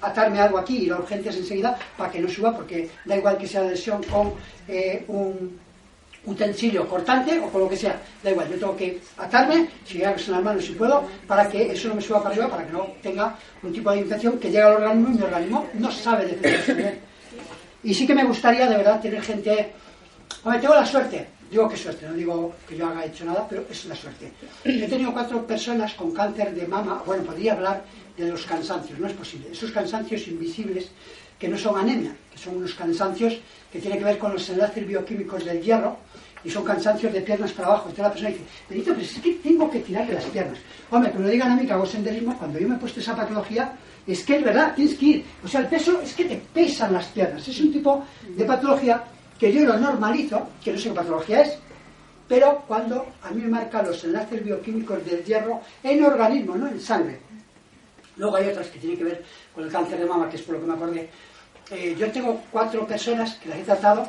[0.00, 3.46] atarme algo aquí y la urgencias enseguida para que no suba, porque da igual que
[3.46, 4.32] sea lesión con
[4.68, 5.58] eh, un
[6.26, 10.10] utensilio cortante o con lo que sea, da igual, yo tengo que atarme, si en
[10.10, 12.86] las manos si puedo, para que eso no me suba para arriba, para que no
[13.02, 16.98] tenga un tipo de infección que llega al organismo y mi organismo no sabe defenderse.
[17.82, 19.72] Y sí que me gustaría de verdad tener gente,
[20.42, 23.64] hombre, tengo la suerte, digo que suerte, no digo que yo haya hecho nada, pero
[23.70, 24.32] es la suerte.
[24.64, 27.84] He tenido cuatro personas con cáncer de mama, bueno, podría hablar
[28.16, 30.88] de los cansancios, no es posible, esos cansancios invisibles
[31.38, 33.38] que no son anemia, que son unos cansancios
[33.70, 35.96] que tienen que ver con los enlaces bioquímicos del hierro,
[36.42, 37.88] y son cansancios de piernas para abajo.
[37.88, 40.58] Entonces la persona dice, Benito, pero es que tengo que tirarle las piernas.
[40.90, 43.00] Hombre, que me lo digan a mí que hago senderismo, cuando yo me he puesto
[43.00, 43.72] esa patología,
[44.06, 45.24] es que es verdad, tienes que ir.
[45.42, 47.46] O sea, el peso es que te pesan las piernas.
[47.48, 49.02] Es un tipo de patología
[49.38, 51.58] que yo lo normalizo, que no sé qué patología es,
[52.28, 56.80] pero cuando a mí me marcan los enlaces bioquímicos del hierro en organismo, no en
[56.80, 57.20] sangre.
[58.16, 60.54] Luego hay otras que tienen que ver con el cáncer de mama, que es por
[60.54, 61.10] lo que me acordé.
[61.70, 64.06] Eh, yo tengo cuatro personas que las he tratado,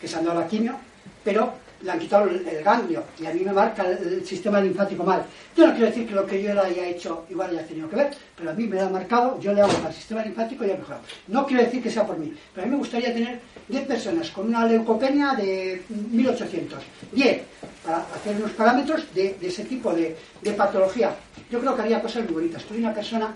[0.00, 0.76] que se han dado la quimio,
[1.24, 5.24] pero le han quitado el, ganglio y a mí me marca el, sistema linfático mal.
[5.56, 7.96] Yo no quiero decir que lo que yo le haya hecho igual haya tenido que
[7.96, 10.70] ver, pero a mí me lo ha marcado, yo le hago el sistema linfático y
[10.70, 11.02] ha mejorado.
[11.28, 14.30] No quiero decir que sea por mí, pero a mí me gustaría tener 10 personas
[14.30, 16.78] con una leucopenia de 1800,
[17.12, 17.42] 10,
[17.84, 20.16] para hacer unos parámetros de, ese tipo de,
[20.56, 21.14] patología.
[21.50, 22.64] Yo creo que haría cosas muy bonitas.
[22.64, 23.34] Tuve una persona,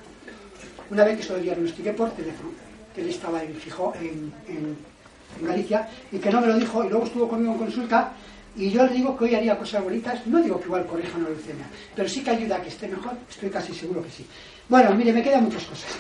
[0.91, 2.51] una vez que se lo diagnostiqué por teléfono,
[2.95, 7.05] que él estaba en, fijo, en Galicia, y que no me lo dijo, y luego
[7.05, 8.13] estuvo conmigo en consulta,
[8.57, 11.29] y yo le digo que hoy haría cosas bonitas, no digo que igual corrija una
[11.29, 14.27] leucemia, pero sí que ayuda a que esté mejor, estoy casi seguro que sí.
[14.69, 15.91] Bueno, mire, me quedan muchas cosas,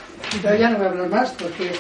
[0.43, 1.73] pero ya no voy a hablar más, porque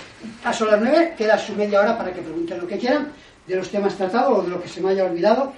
[0.44, 3.12] a son las nueve, queda su media hora para que pregunten lo que quieran,
[3.46, 5.52] de los temas tratados o de lo que se me haya olvidado.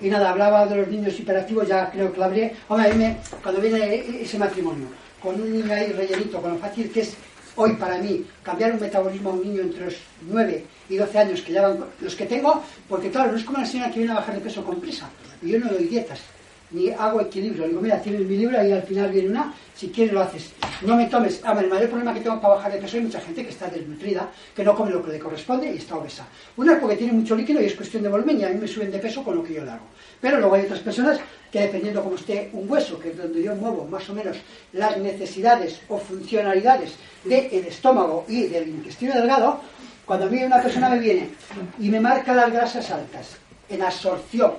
[0.00, 2.54] Y nada, hablaba de los niños hiperactivos, ya creo que lo hablé.
[2.68, 4.88] Hombre, a mí cuando viene ese matrimonio,
[5.22, 7.14] con un niño ahí rellenito, con lo fácil que es
[7.56, 11.42] hoy para mí cambiar un metabolismo a un niño entre los 9 y 12 años
[11.42, 14.16] que llevan los que tengo, porque claro, no es como una señora que viene a
[14.16, 15.08] bajar de peso con prisa.
[15.42, 16.20] Yo no doy dietas,
[16.70, 17.68] ni hago equilibrio.
[17.68, 20.52] Digo, mira, tienes mi libro y al final viene una, si quieres lo haces.
[20.82, 21.40] No me tomes.
[21.44, 23.50] A ver, el mayor problema que tengo para bajar de peso hay mucha gente que
[23.50, 26.26] está desnutrida, que no come lo que le corresponde y está obesa.
[26.56, 28.68] Una es porque tiene mucho líquido y es cuestión de volumen y a mí me
[28.68, 29.86] suben de peso con lo que yo le hago.
[30.20, 33.54] Pero luego hay otras personas que dependiendo cómo esté un hueso, que es donde yo
[33.54, 34.36] muevo más o menos
[34.72, 39.60] las necesidades o funcionalidades del estómago y del intestino delgado,
[40.04, 41.30] cuando a mí una persona me viene
[41.78, 43.36] y me marca las grasas altas
[43.68, 44.52] en absorción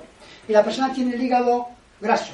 [0.46, 1.68] y la persona tiene el hígado
[2.00, 2.32] graso,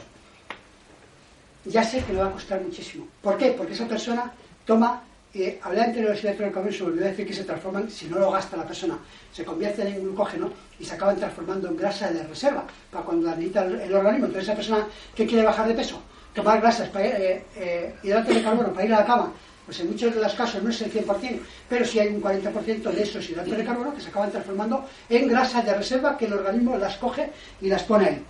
[1.64, 3.08] ya sé que le va a costar muchísimo.
[3.22, 3.52] ¿Por qué?
[3.52, 4.32] Porque esa persona
[4.64, 5.02] toma
[5.36, 8.56] eh, hablar entre los electrones se olvidó decir que se transforman, si no lo gasta
[8.56, 8.96] la persona,
[9.32, 10.48] se convierten en glucógeno
[10.78, 14.26] y se acaban transformando en grasa de reserva para cuando la necesita el, organismo.
[14.26, 16.00] Entonces, esa persona que quiere bajar de peso,
[16.32, 19.32] tomar grasas, para, eh, eh, hidratos de carbono para ir a la cama,
[19.66, 22.82] pues en muchos de los casos no es el 100%, pero sí hay un 40%
[22.92, 26.34] de esos hidratos de carbono que se acaban transformando en grasa de reserva que el
[26.34, 28.22] organismo las coge y las pone ahí.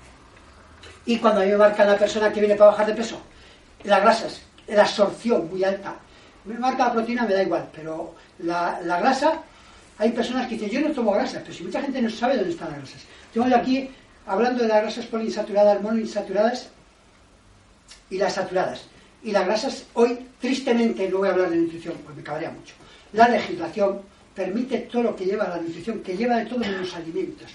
[1.07, 3.21] Y cuando a mí me marca la persona que viene para bajar de peso,
[3.85, 5.95] las grasas, la absorción muy alta,
[6.45, 9.41] me marca la proteína, me da igual, pero la, grasa,
[9.99, 12.51] hay personas que dicen, yo no tomo grasas, pero si mucha gente no sabe dónde
[12.51, 13.03] están las grasas.
[13.35, 13.91] Yo aquí,
[14.27, 16.69] hablando de las grasas poliinsaturadas, monoinsaturadas
[18.11, 18.85] y las saturadas.
[19.23, 22.75] Y las grasas, hoy, tristemente, no voy a hablar de nutrición, porque me cabrea mucho.
[23.13, 24.03] La legislación
[24.35, 27.51] permite todo lo que lleva la nutrición, que lleva de todos los alimentos.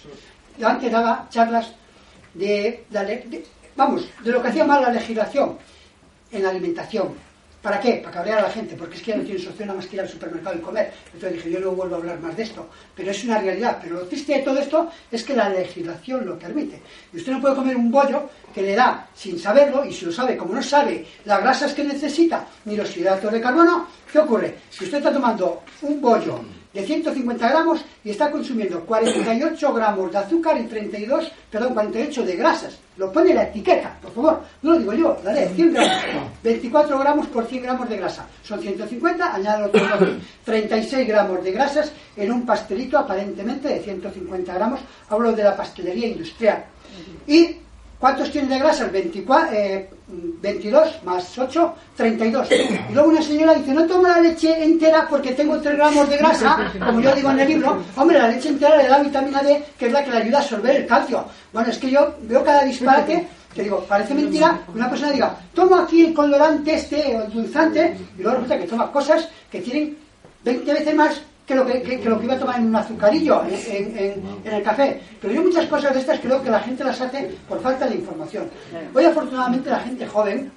[0.58, 1.74] Yo antes daba charlas
[2.34, 3.44] de, de,
[3.76, 5.58] vamos, de lo que hacía mal la legislación
[6.32, 7.16] en la alimentación,
[7.62, 7.96] ¿Para qué?
[7.96, 9.98] Para cabrear a la gente, porque es que ya no tiene opción nada más que
[9.98, 10.94] ir al supermercado y comer.
[11.14, 12.70] Entonces dije, yo no vuelvo a hablar más de esto.
[12.96, 13.80] Pero es una realidad.
[13.82, 16.82] Pero lo triste de todo esto es que la legislación lo permite.
[17.12, 20.12] Y usted no puede comer un bollo que le da sin saberlo, y si lo
[20.12, 24.56] sabe, como no sabe las grasas que necesita, ni los hidratos de carbono, ¿qué ocurre?
[24.70, 26.40] Si usted está tomando un bollo
[26.74, 32.36] de 150 gramos y está consumiendo 48 gramos de azúcar y 32, perdón, 48 de
[32.36, 32.80] grasas.
[32.98, 34.42] Lo pone la etiqueta, por favor.
[34.62, 35.98] No lo digo yo, daré 100 gramos.
[36.44, 38.28] 24 gramos por 100 gramos de grasa.
[38.44, 39.82] Son 150, añado otro
[40.46, 44.80] 36 gramos de grasas en un pastelito aparentemente de 150 gramos.
[45.10, 46.66] Hablo de la pastelería industrial.
[47.26, 47.56] Y
[48.00, 48.86] ¿Cuántos tienen de grasa?
[48.86, 49.50] 24,
[50.08, 52.48] 22 más 8, 32.
[52.90, 56.18] Y luego una señora dice, no tomo la leche entera porque tengo 3 gramos de
[56.18, 57.84] grasa, como yo digo en el libro.
[57.98, 60.42] Hombre, la leche entera le da vitamina D, que es la que le ayuda a
[60.42, 61.26] absorber el calcio.
[61.52, 65.36] Bueno, es que yo veo cada disparate que digo, parece mentira que una persona diga,
[65.54, 69.98] tomo aquí el colorante este, el dulzante, y luego resulta que toma cosas que tienen
[70.44, 74.22] 20 veces más que lo que, lo que iba a tomar en un azucarillo, en,
[74.46, 75.02] el café.
[75.20, 77.96] Pero yo muchas cosas de estas creo que la gente las hace por falta de
[77.96, 78.48] información.
[78.94, 80.52] Hoy afortunadamente la gente joven,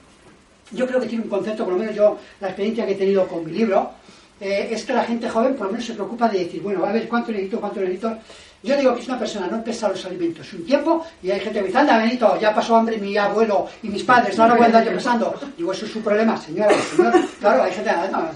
[0.70, 3.26] yo creo que tiene un concepto, por lo menos yo, la experiencia que he tenido
[3.26, 3.90] con mi libro,
[4.38, 6.92] eh, es que la gente joven por lo menos se preocupa de decir, bueno, a
[6.92, 8.14] ver, ¿cuánto necesito, cuánto necesito?
[8.62, 11.58] Yo digo que es una persona no pesa los alimentos un tiempo y hay gente
[11.58, 14.66] que dice, anda Benito, ya pasó hambre mi abuelo y mis padres, ahora voy a
[14.66, 15.34] andar yo pesando.
[15.56, 17.12] Digo, eso es su problema, señora, señor.
[17.40, 18.28] Claro, hay gente que no, no,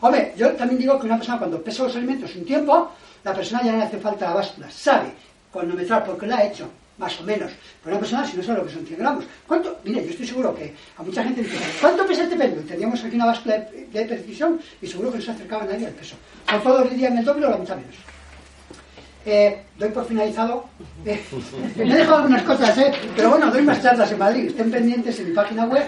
[0.00, 2.90] Hombre, yo también digo que una persona cuando pesa los alimentos un tiempo,
[3.22, 5.12] la persona ya no le hace falta la báscula, sabe
[5.52, 7.52] cronometrar porque lo ha hecho, más o menos.
[7.82, 9.24] Pero una persona, si no sabe lo que son 100 gramos.
[9.46, 9.78] ¿Cuánto?
[9.84, 12.66] Mire, yo estoy seguro que a mucha gente dice, ¿cuánto pesa este péndulo?
[12.66, 16.16] Teníamos aquí una báscula de, precisión y seguro que no se acercaba nadie al peso.
[16.50, 18.13] Son todos dirían el doble o la mitad menos.
[19.26, 20.64] Eh, doy por finalizado.
[21.06, 21.20] Eh,
[21.76, 24.46] me he dejado algunas cosas, eh, pero bueno, doy más charlas en Madrid.
[24.46, 25.84] Estén pendientes en mi página web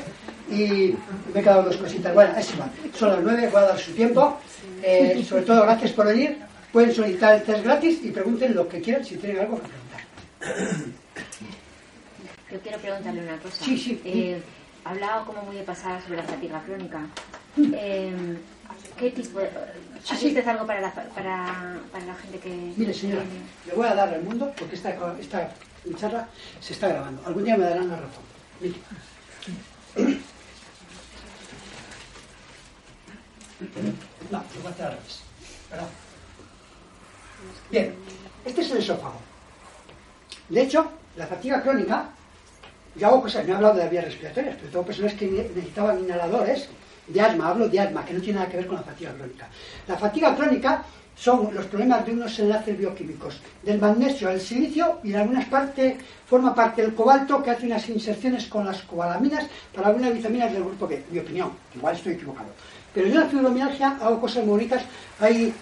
[0.50, 0.94] y
[1.32, 2.12] me he quedado dos cositas.
[2.12, 2.70] Bueno, es igual.
[2.94, 4.38] Son las nueve, voy a dar su tiempo.
[4.82, 6.36] Eh, sobre todo, gracias por venir.
[6.70, 10.92] Pueden solicitar el test gratis y pregunten lo que quieran si tienen algo que preguntar.
[12.52, 13.64] Yo quiero preguntarle una cosa.
[13.64, 14.00] Sí, sí.
[14.04, 14.42] Eh,
[14.84, 17.00] hablado como muy de pasada sobre la fatiga crónica.
[17.56, 17.72] Mm.
[18.98, 19.50] ¿Qué tipo de,
[20.08, 22.72] ¿Hace algo para la, para, para la gente que...
[22.76, 23.22] Mire, señora,
[23.66, 25.50] le voy a dar al mundo porque esta, esta
[25.96, 26.28] charla
[26.60, 27.22] se está grabando.
[27.26, 28.22] Algún día me darán la razón.
[28.60, 28.76] Mire.
[34.30, 35.20] No, lo voy a hacer al revés.
[35.70, 35.88] ¿verdad?
[37.70, 37.94] Bien,
[38.44, 39.20] este es el esófago.
[40.48, 42.10] De hecho, la fatiga crónica,
[42.94, 45.98] yo hago cosas, me he hablado de las vías respiratorias, pero tengo personas que necesitaban
[45.98, 46.68] inhaladores
[47.08, 49.48] de asma, hablo de asma, que no tiene nada que ver con la fatiga crónica.
[49.86, 50.84] La fatiga crónica
[51.16, 55.96] son los problemas de unos enlaces bioquímicos, del magnesio al silicio y en algunas partes
[56.26, 60.64] forma parte del cobalto que hace unas inserciones con las cobalaminas para algunas vitaminas del
[60.64, 62.48] grupo B, mi opinión, igual estoy equivocado.
[62.92, 64.82] Pero yo en la fibromialgia hago cosas bonitas,
[65.18, 65.52] hay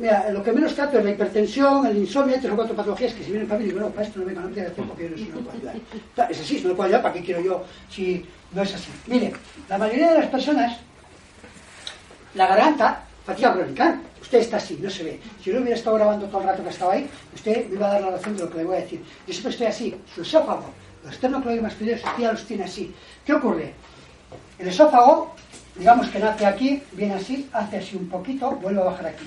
[0.00, 3.24] Mira, lo que menos trato es la hipertensión, el insomnio, tres o cuatro patologías que
[3.24, 5.16] si vienen para mí, digo, no, para esto no me no tiene tiempo que yo
[5.16, 6.30] no, no puedo ayudar.
[6.30, 8.90] Es así, no me puedo ayudar, ¿para qué quiero yo si no es así?
[9.06, 9.32] Mire,
[9.68, 10.76] la mayoría de las personas,
[12.34, 15.20] la garganta, fatiga crónica, usted está así, no se ve.
[15.42, 17.92] Si yo hubiera estado grabando todo el rato que estaba ahí, usted me iba a
[17.94, 19.02] dar la razón de lo que le voy a decir.
[19.26, 20.70] Yo siempre estoy así, su esófago,
[21.04, 22.94] los esternocleidomastoideos, usted ya los tiene así.
[23.24, 23.74] ¿Qué ocurre?
[24.58, 25.34] El esófago,
[25.76, 29.24] digamos que nace aquí, viene así, hace así un poquito, vuelve a bajar aquí.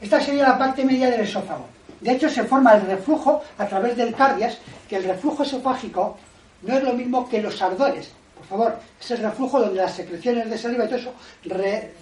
[0.00, 1.66] Esta sería la parte media del esófago.
[2.00, 4.58] De hecho, se forma el reflujo a través del cardias,
[4.88, 6.16] que el reflujo esofágico
[6.62, 8.10] no es lo mismo que los ardores.
[8.36, 11.12] Por favor, es el reflujo donde las secreciones de saliva y todo eso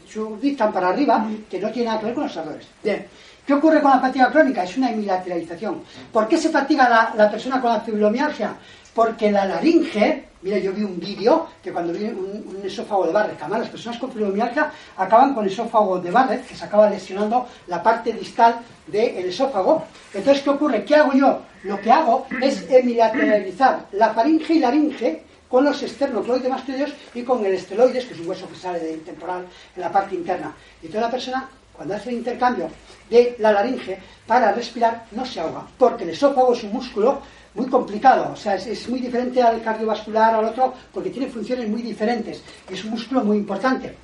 [0.08, 2.66] subdictan para arriba, que no tiene nada que ver con los ardores.
[2.82, 3.06] Bien.
[3.44, 4.62] ¿Qué ocurre con la fatiga crónica?
[4.62, 5.82] Es una hemilateralización.
[6.12, 8.54] ¿Por qué se fatiga la, la persona con la fibromialgia?
[8.98, 13.40] Porque la laringe, Mira, yo vi un vídeo que cuando vi un, esófago de Barrett,
[13.40, 17.80] además las personas con fibromialgia acaban con esófago de Barrett, que se acaba lesionando la
[17.80, 18.58] parte distal
[18.88, 19.84] del esófago.
[20.12, 20.84] Entonces, ¿qué ocurre?
[20.84, 21.42] ¿Qué hago yo?
[21.62, 27.54] Lo que hago es emilateralizar la faringe y laringe con los esternocleidomastoideos y con el
[27.54, 30.56] esteloides, que es un hueso que sale del temporal en la parte interna.
[30.82, 32.68] Y toda la persona, cuando hace el intercambio
[33.08, 37.22] de la laringe para respirar, no se ahoga, porque el esófago es un músculo
[37.54, 41.80] muy complicado, o sea, es, muy diferente al cardiovascular, al otro, porque tiene funciones muy
[41.82, 43.94] diferentes, es un músculo muy importante.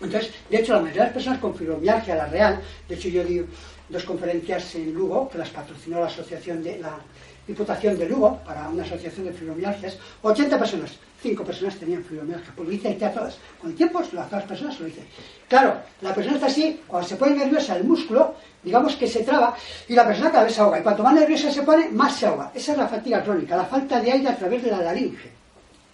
[0.00, 3.22] Entonces, de hecho, la mayoría de las personas con fibromialgia, la real, de hecho yo
[3.22, 3.40] di
[3.88, 6.98] dos conferencias en Lugo, que las patrocinó la asociación de la
[7.46, 12.68] Diputación de Lugo, para una asociación de fibromialgias, 80 personas, 5 personas tenían fibromialgia, pues
[12.68, 15.02] lo hice a todas, con el tiempo a todas las personas lo hice.
[15.48, 19.54] Claro, la persona está así, cuando se pone nerviosa el músculo, digamos que se traba
[19.88, 20.80] y la persona cada vez se ahoga.
[20.80, 22.50] Y cuanto más nerviosa se pone, más se ahoga.
[22.54, 25.30] Esa es la fatiga crónica, la falta de aire a través de la laringe,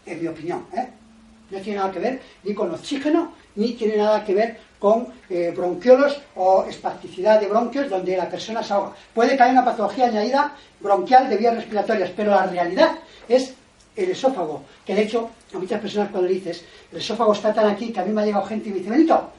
[0.06, 0.64] en mi opinión.
[0.74, 0.88] ¿eh?
[1.50, 5.52] No tiene nada que ver ni con oxígeno, ni tiene nada que ver con eh,
[5.54, 8.92] bronquiolos o espasticidad de bronquios donde la persona se ahoga.
[9.12, 12.92] Puede caer una patología añadida bronquial de vías respiratorias, pero la realidad
[13.28, 13.54] es
[14.04, 17.66] el esófago, que de hecho a muchas personas cuando le dices, el esófago está tan
[17.66, 19.30] aquí que a mí me ha llegado gente y me dice, Benito,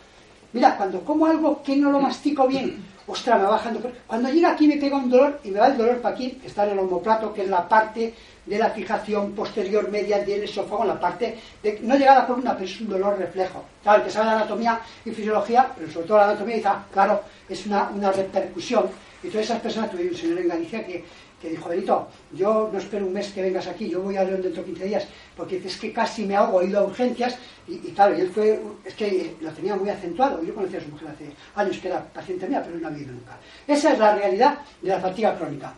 [0.53, 3.91] mira, cuando como algo que no lo mastico bien, ostras, me va bajando.
[4.05, 6.47] Cuando llega aquí me pega un dolor y me va el dolor para aquí, que
[6.47, 8.13] está en el homoplato, que es la parte
[8.45, 12.27] de la fijación posterior media del esófago, en la parte de, no llega a la
[12.27, 13.63] columna, pero es un dolor reflejo.
[13.83, 16.85] Claro, el que sabe de anatomía y fisiología, pero sobre todo la anatomía, dice, ah,
[16.91, 18.89] claro, es una, una repercusión.
[19.21, 21.03] Y todas esas personas, tuve un señor en Galicia que
[21.41, 24.41] que dijo, Benito, yo no espero un mes que vengas aquí, yo voy a León
[24.41, 27.77] dentro de 15 días, porque es que casi me ahogo, he ido a urgencias, y,
[27.91, 31.09] claro, y él fue, es que lo tenía muy acentuado, yo conocí a su mujer
[31.09, 33.37] hace años que era paciente mía, pero no ha vivido nunca.
[33.67, 35.73] Esa es la realidad de la fatiga crónica.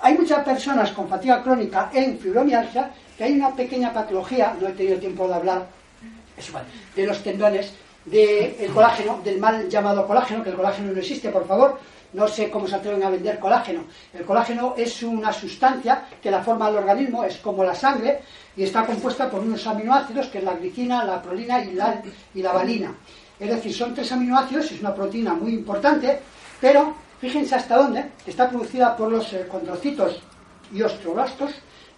[0.00, 4.72] Hay muchas personas con fatiga crónica en fibromialgia, que hay una pequeña patología, no he
[4.72, 5.66] tenido tiempo de hablar,
[6.36, 6.64] es igual,
[6.96, 7.72] de los tendones,
[8.04, 11.78] del colágeno, del mal llamado colágeno, que el colágeno no existe, por favor,
[12.12, 13.84] no sé cómo se atreven a vender colágeno.
[14.12, 18.20] El colágeno es una sustancia que la forma del organismo es como la sangre
[18.56, 22.02] y está compuesta por unos aminoácidos que es la glicina, la prolina y la,
[22.34, 22.94] y la valina.
[23.38, 26.20] Es decir, son tres aminoácidos, es una proteína muy importante,
[26.60, 30.22] pero fíjense hasta dónde está producida por los eh, condrocitos
[30.72, 31.52] y ostroblastos,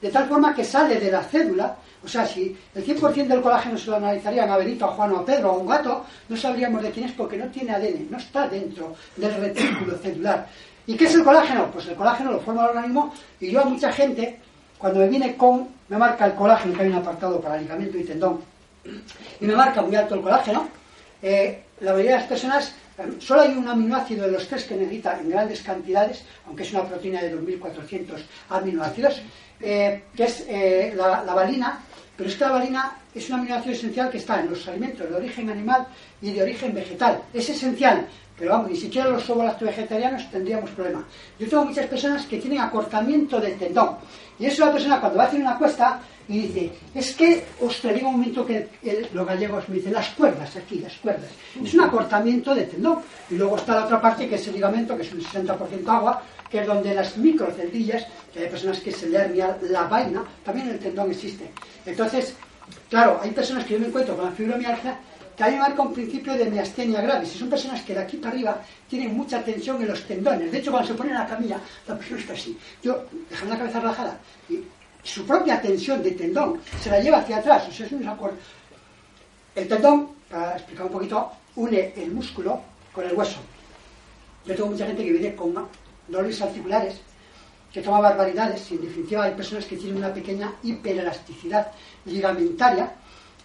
[0.04, 3.78] de tal forma que sale de la cédula o sea, si el 100% del colágeno
[3.78, 6.36] se lo analizarían a Benito, a Juan o a Pedro o a un gato, no
[6.36, 10.46] sabríamos de quién es porque no tiene ADN, no está dentro del retículo celular.
[10.86, 11.70] ¿Y qué es el colágeno?
[11.72, 14.38] Pues el colágeno lo forma el organismo y yo a mucha gente,
[14.76, 18.04] cuando me viene con, me marca el colágeno, que hay un apartado para ligamento y
[18.04, 18.40] tendón,
[19.40, 20.68] y me marca muy alto el colágeno,
[21.22, 22.74] eh, la mayoría de las personas,
[23.18, 26.84] solo hay un aminoácido de los tres que necesita en grandes cantidades, aunque es una
[26.84, 29.20] proteína de 2.400 aminoácidos,
[29.60, 30.46] eh, que es
[30.96, 31.80] la, la valina,
[32.16, 35.86] pero esta valina es un aminoácido esencial que está en los alimentos de origen animal
[36.22, 37.22] y de origen vegetal.
[37.32, 38.06] Es esencial,
[38.38, 41.04] pero vamos, ni siquiera los vegetarianos tendríamos problema.
[41.38, 43.96] Yo tengo muchas personas que tienen acortamiento del tendón.
[44.38, 47.94] Y es una persona cuando va a hacer una cuesta y dice, es que, ostras,
[47.94, 48.68] llega un momento que
[49.12, 51.30] los gallegos me dicen, las cuerdas aquí, las cuerdas.
[51.62, 52.98] Es un acortamiento de tendón.
[53.30, 56.22] Y luego está la otra parte que es el ligamento, que es un 60% agua,
[56.50, 60.68] que es donde las microceldillas, que hay personas que se le hernia la vaina, también
[60.68, 61.50] el tendón existe.
[61.86, 62.34] Entonces,
[62.88, 64.98] claro, hay personas que yo me encuentro con la fibromialgia
[65.36, 67.34] que hay marca un principio de miastenia gravis.
[67.34, 70.50] Y son personas que de aquí para arriba tienen mucha tensión en los tendones.
[70.50, 72.56] De hecho, cuando se ponen a la camilla, la persona está así.
[72.82, 74.18] Yo, dejan la cabeza relajada.
[74.48, 74.60] Y
[75.02, 77.68] su propia tensión de tendón se la lleva hacia atrás.
[77.68, 78.36] O sea, es un acuerdo.
[79.54, 82.60] El tendón, para explicar un poquito, une el músculo
[82.92, 83.38] con el hueso.
[84.46, 85.54] Yo tengo mucha gente que viene con
[86.08, 87.00] dolores articulares,
[87.72, 91.72] que toma barbaridades, y en definitiva hay personas que tienen una pequeña hiperelasticidad
[92.04, 92.92] ligamentaria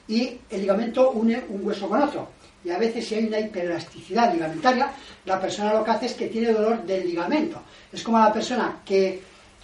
[0.09, 2.27] y el ligamento une un hueso con otro.
[2.65, 4.91] Y a veces si hay una hiperelasticidad ligamentaria,
[5.25, 7.61] la persona lo que hace es que tiene dolor del ligamento.
[7.93, 9.21] Es como la persona que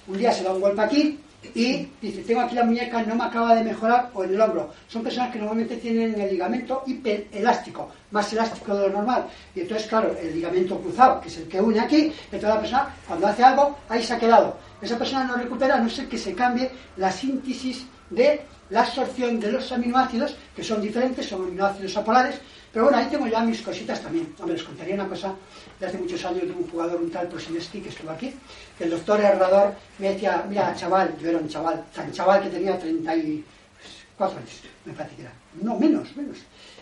[0.08, 1.20] un día se da un golpe aquí,
[1.54, 4.72] y dice, tengo aquí la muñeca, no me acaba de mejorar, o en el hombro.
[4.88, 9.28] Son personas que normalmente tienen el ligamento hiperelástico, más elástico de lo normal.
[9.54, 12.96] Y entonces, claro, el ligamento cruzado, que es el que une aquí, entonces la persona,
[13.08, 14.58] cuando hace algo, ahí se ha quedado.
[14.82, 19.40] Esa persona no recupera a no ser que se cambie la síntesis de la absorción
[19.40, 22.40] de los aminoácidos, que son diferentes, son aminoácidos apolares,
[22.76, 24.34] pero bueno, ahí tengo ya mis cositas también.
[24.38, 25.34] Hombre, les contaría una cosa
[25.80, 28.34] de hace muchos años de un jugador, un tal Prosineski, que estuvo aquí,
[28.78, 32.50] que el doctor Herrador me decía, mira, chaval, yo era un chaval, tan chaval que
[32.50, 34.52] tenía 34 años,
[34.84, 36.38] me parece que era, no, menos, menos.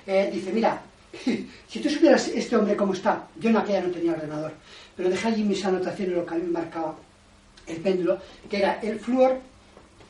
[0.08, 0.82] Eh, dice, mira,
[1.68, 4.54] si tú supieras este hombre cómo está, yo en aquella no tenía ordenador,
[4.96, 6.96] pero dejé allí mis anotaciones, lo que a mí me marcaba
[7.68, 8.20] el péndulo,
[8.50, 9.40] que era el flúor,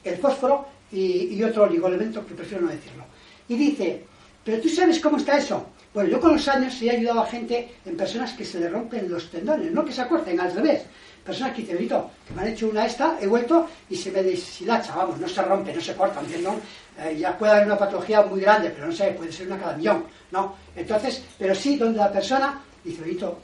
[0.03, 3.03] el fósforo y, y otro oligoelemento que prefiero no decirlo.
[3.47, 4.03] Y dice,
[4.43, 5.65] pero tú sabes cómo está eso.
[5.93, 9.09] Bueno, yo con los años he ayudado a gente en personas que se le rompen
[9.09, 10.83] los tendones, no que se acorten, al revés.
[11.23, 14.95] Personas que dicen, que me han hecho una esta, he vuelto y se me deshilacha,
[14.95, 16.55] vamos, no se rompe, no se corta un tendón.
[16.99, 19.77] Eh, ya puede haber una patología muy grande, pero no sé, puede ser una cada
[19.77, 20.55] millón, ¿no?
[20.75, 23.01] Entonces, pero sí donde la persona dice,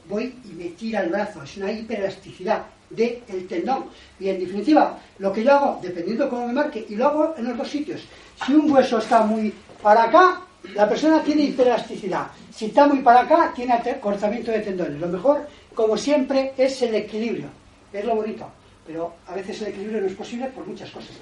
[0.08, 3.84] voy y me tira el brazo, es una hiperelasticidad del tendón.
[4.18, 7.34] Y en definitiva, lo que yo hago, dependiendo de cómo me marque, y lo hago
[7.36, 8.02] en los dos sitios.
[8.44, 10.42] Si un hueso está muy para acá,
[10.74, 12.28] la persona tiene hiperelasticidad.
[12.52, 15.00] Si está muy para acá, tiene cortamiento de tendones.
[15.00, 17.48] Lo mejor, como siempre, es el equilibrio.
[17.92, 18.46] Es lo bonito.
[18.86, 21.12] Pero a veces el equilibrio no es posible por muchas cosas.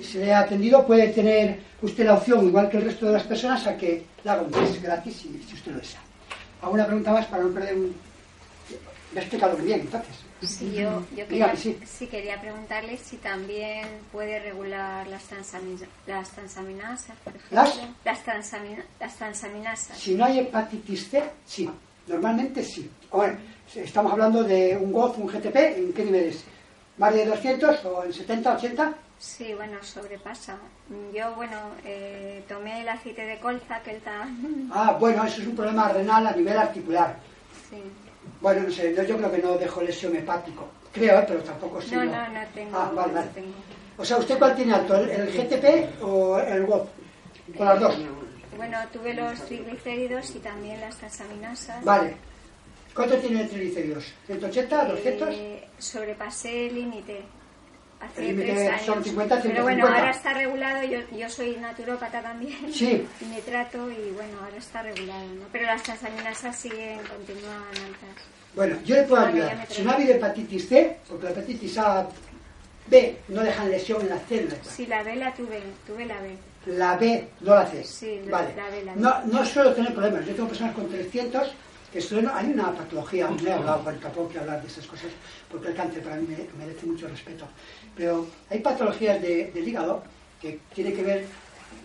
[0.00, 3.22] Si le ha atendido, puede tener usted la opción, igual que el resto de las
[3.22, 6.00] personas, a que la haga un test gratis si, si usted lo desea.
[6.62, 7.94] ¿Alguna pregunta más para no perder un...
[9.12, 10.25] Me ha explicado muy bien, entonces.
[10.42, 11.54] Sí, yo, quería,
[12.10, 15.22] quería preguntarle si también puede regular las,
[16.06, 17.56] las transaminasas, por ejemplo.
[17.56, 18.22] ¿Las?
[19.00, 19.98] Las, transaminasas.
[19.98, 21.70] Si no hay hepatitis C, sí.
[22.06, 22.88] Normalmente sí.
[23.10, 23.38] Bueno,
[23.74, 26.44] estamos hablando de un GOZ, un GTP, ¿en qué niveles?
[26.98, 28.94] ¿Más de 200 o en 70, 80?
[29.18, 30.58] Sí, bueno, sobrepasa.
[31.14, 34.28] Yo, bueno, eh, tomé el aceite de colza, que está...
[34.70, 37.16] Ah, bueno, eso es un problema renal a nivel articular.
[37.70, 37.82] Sí.
[38.40, 40.68] Bueno, no sé, yo creo que no dejo lesión hepático.
[40.92, 41.24] Creo, ¿eh?
[41.26, 41.96] pero tampoco sé.
[41.96, 42.76] No, no, no tengo.
[42.76, 43.28] Ah, vale, vale.
[43.98, 44.96] O sea, ¿usted cuál tiene alto?
[44.96, 46.88] ¿El, GTP o el WOP?
[47.56, 47.96] Con las dos.
[48.56, 51.84] Bueno, tuve los triglicéridos y también las transaminasas.
[51.84, 52.16] Vale.
[52.94, 54.04] ¿Cuánto tiene de triglicéridos?
[54.26, 55.28] ¿180, 200?
[55.30, 57.22] Eh, sobrepasé el límite.
[58.00, 58.82] Hace límite tres años.
[58.84, 59.98] son 50, Pero bueno, 150.
[59.98, 60.82] ahora está regulado.
[60.84, 62.72] Yo, yo soy naturópata también.
[62.72, 63.06] Sí.
[63.20, 65.26] Y me trato y bueno, ahora está regulado.
[65.34, 65.44] ¿no?
[65.52, 68.24] Pero las transaminasas siguen, continúan altas.
[68.54, 69.66] Bueno, yo le puedo ayudar.
[69.68, 72.06] Si no ha habido hepatitis C, porque la hepatitis A,
[72.88, 74.58] B no dejan lesión en las células.
[74.62, 76.36] Sí, la B la tuve, tuve la B.
[76.66, 77.84] La B no la C.
[77.84, 78.54] Sí, vale.
[78.56, 79.00] la B, la B.
[79.00, 80.24] No, no suelo tener problemas.
[80.26, 81.52] Yo tengo personas con 300
[81.92, 82.30] que suelen...
[82.32, 85.06] Hay una patología, no he hablado, bueno, tampoco quiero hablar de esas cosas,
[85.50, 87.46] porque el cáncer para mí me- merece mucho respeto.
[87.96, 90.02] Pero hay patologías de- del hígado
[90.40, 91.26] que tiene que ver...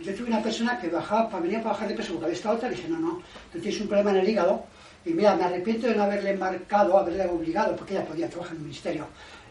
[0.03, 2.55] Yo tuve una persona que bajaba, para venir para bajar de peso porque había estado
[2.55, 3.21] otra, le dije, no, no,
[3.51, 4.63] tú tienes un problema en el hígado
[5.05, 8.57] y mira, me arrepiento de no haberle marcado, haberle obligado, porque ella podía trabajar en
[8.57, 9.05] el ministerio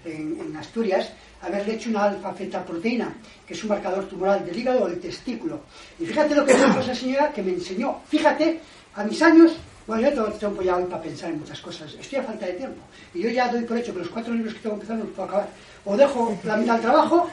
[0.05, 1.11] en, en Asturias,
[1.43, 3.13] haberle hecho una alfa-fetoproteína,
[3.47, 5.61] que es un marcador tumoral del hígado o del testículo.
[5.99, 8.01] Y fíjate lo que dijo esa señora que me enseñó.
[8.09, 8.61] Fíjate,
[8.95, 9.53] a mis años,
[9.91, 12.53] bueno, yo tengo tiempo ya hoy para pensar en muchas cosas, estoy a falta de
[12.53, 12.80] tiempo.
[13.12, 15.05] Y yo ya doy por hecho que los cuatro libros que tengo que empezar no
[15.05, 15.49] los puedo acabar.
[15.84, 17.28] O dejo la mitad del trabajo,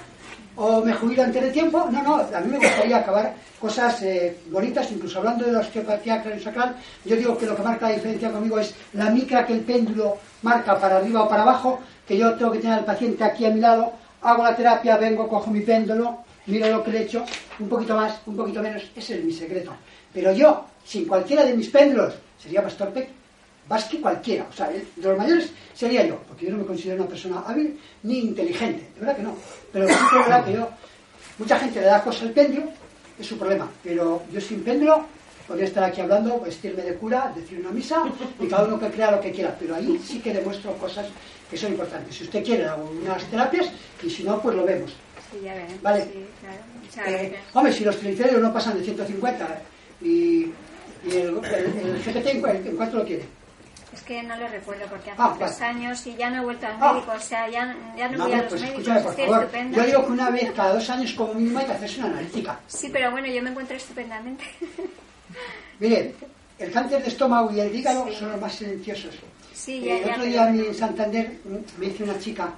[0.55, 1.87] o me jubilo antes de tiempo.
[1.91, 6.23] No, no, a mí me gustaría acabar cosas eh, bonitas, incluso hablando de la osteopatía
[6.23, 6.75] craniosacral.
[7.05, 10.17] Yo digo que lo que marca la diferencia conmigo es la micra que el péndulo
[10.41, 13.51] marca para arriba o para abajo, que yo tengo que tener al paciente aquí a
[13.51, 13.93] mi lado,
[14.23, 17.23] hago la terapia, vengo, cojo mi péndulo, miro lo que le he hecho,
[17.59, 19.73] un poquito más, un poquito menos, ese es mi secreto.
[20.11, 23.09] Pero yo, sin cualquiera de mis péndulos, sería Pastor Peck,
[23.69, 24.47] más que cualquiera.
[24.49, 27.43] O sea, el- de los mayores sería yo, porque yo no me considero una persona
[27.45, 29.35] hábil ni inteligente, de verdad que no.
[29.73, 30.69] Pero sí que es verdad que yo,
[31.37, 32.67] mucha gente le da cosa al péndulo,
[33.19, 35.05] es su problema, pero yo sin péndulo
[35.47, 38.03] podría estar aquí hablando, vestirme de cura, decir una misa
[38.39, 41.07] y cada uno que crea lo que quiera, pero ahí sí que demuestro cosas
[41.49, 42.15] que son importantes.
[42.15, 43.67] Si usted quiere, hago unas terapias
[44.03, 44.91] y si no, pues lo vemos.
[45.31, 45.81] Sí, ya veremos.
[45.81, 46.03] Vale.
[46.03, 46.57] Sí, claro.
[46.83, 49.61] Muchas Eh, hombre, si los triglicéridos no pasan de 150
[50.01, 50.47] y,
[51.07, 53.25] y el, el, el GPT, ¿en, cu- en cuánto lo quiere?
[53.93, 55.65] Es que no lo recuerdo porque hace Ah, tres vale.
[55.65, 56.93] años y ya no he vuelto al Ah.
[56.93, 59.49] médico, o sea, ya, ya no No, voy a los pues médicos, por estoy favor.
[59.71, 62.59] Yo digo que una vez cada dos años como mínimo hay que hacerse una analítica.
[62.67, 64.43] Sí, pero bueno, yo me encuentro estupendamente.
[65.79, 66.13] Mire,
[66.59, 68.15] el cáncer de estómago y el hígado Sí.
[68.19, 69.15] son los más silenciosos.
[69.53, 70.11] Sí, Eh, ya, el ya.
[70.11, 71.31] otro pero día en Santander
[71.77, 72.49] me dice una chica,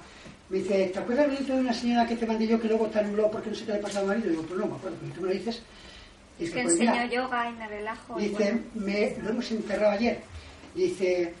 [0.48, 3.30] me dice, ¿te acuerdas de una señora que te mandé yo que luego te anuló
[3.30, 4.26] porque no sé qué le pasa al marido?
[4.26, 5.62] Y digo, pues no me acuerdo, tú me lo dices.
[6.40, 8.18] Dice, que pues enseño mira, yoga y me relajo.
[8.18, 8.86] Dice, bueno.
[8.86, 10.20] me, lo hemos enterrado ayer.
[10.74, 11.34] Dice,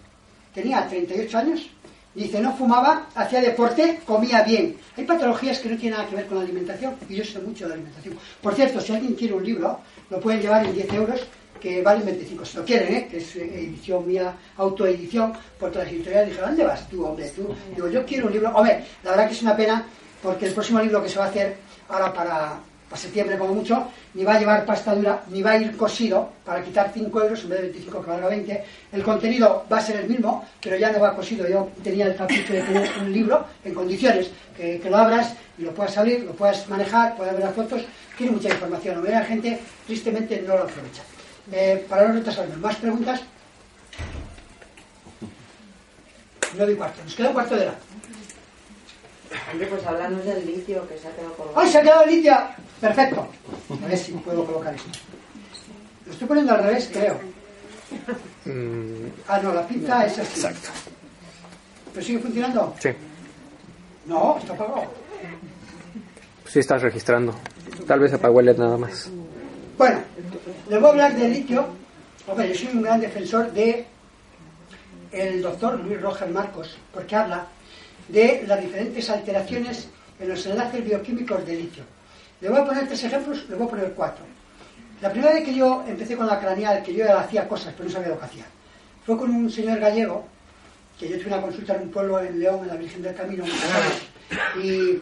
[0.54, 1.70] tenía 38 años.
[2.14, 4.76] Dice, no fumaba, hacía deporte, comía bien.
[4.96, 7.68] Hay patologías que no tienen nada que ver con la alimentación y yo sé mucho
[7.68, 8.18] de alimentación.
[8.42, 9.80] Por cierto, si alguien quiere un libro,
[10.10, 11.20] lo pueden llevar en 10 euros,
[11.60, 12.44] que valen 25.
[12.44, 13.08] Si lo quieren, ¿eh?
[13.08, 17.28] que es eh, edición mía, autoedición, porque las editoriales dijeron, ¿dónde vas tú, hombre?
[17.28, 17.54] Tú?
[17.74, 18.50] Digo, yo quiero un libro.
[18.50, 19.84] Hombre, la verdad que es una pena,
[20.22, 21.56] porque el próximo libro que se va a hacer
[21.88, 22.60] ahora para,
[22.90, 26.28] para septiembre como mucho, ni va a llevar pasta dura, ni va a ir cosido
[26.44, 28.64] para quitar 5 euros en vez de 25 que valga 20.
[28.90, 31.48] El contenido va a ser el mismo, pero ya no va cosido.
[31.48, 35.62] Yo tenía el capricho de tener un libro en condiciones, que, que lo abras y
[35.62, 37.82] lo puedas abrir, lo puedas manejar, puedas ver las fotos.
[38.18, 38.96] Tiene mucha información.
[38.96, 41.02] La mayoría la gente, tristemente, no lo aprovecha.
[41.52, 43.20] Eh, para no retrasarnos, ¿más preguntas?
[46.58, 47.04] No doy cuarto.
[47.04, 47.74] Nos queda un cuarto de hora.
[49.52, 51.60] Hombre, pues háblanos del litio que se ha quedado colgado.
[51.60, 52.56] ¡Ay, se ha quedado Lidia!
[52.80, 53.28] Perfecto.
[53.82, 54.88] A ver si puedo colocar esto.
[56.06, 57.20] Lo estoy poniendo al revés, creo.
[59.28, 60.40] Ah, no, la pinza es así.
[60.40, 60.68] Exacto.
[61.92, 62.74] ¿Pero sigue funcionando?
[62.80, 62.88] Sí,
[64.06, 64.84] No, está apagado.
[66.46, 67.34] sí estás registrando.
[67.86, 69.08] Tal vez apagó el LED nada más.
[69.78, 70.00] Bueno,
[70.68, 71.66] les voy a hablar de litio.
[72.26, 73.86] Hombre, yo soy un gran defensor de
[75.12, 77.46] el doctor Luis Roger Marcos, porque habla
[78.12, 79.88] de las diferentes alteraciones
[80.18, 81.84] en los enlaces bioquímicos de litio.
[82.40, 84.24] Le voy a poner tres ejemplos, le voy a poner cuatro.
[85.00, 87.94] La primera vez que yo empecé con la craneal, que yo hacía cosas, pero no
[87.94, 88.44] sabía lo que hacía,
[89.04, 90.26] fue con un señor gallego,
[90.98, 93.44] que yo tuve una consulta en un pueblo en León, en la Virgen del Camino,
[94.62, 95.00] y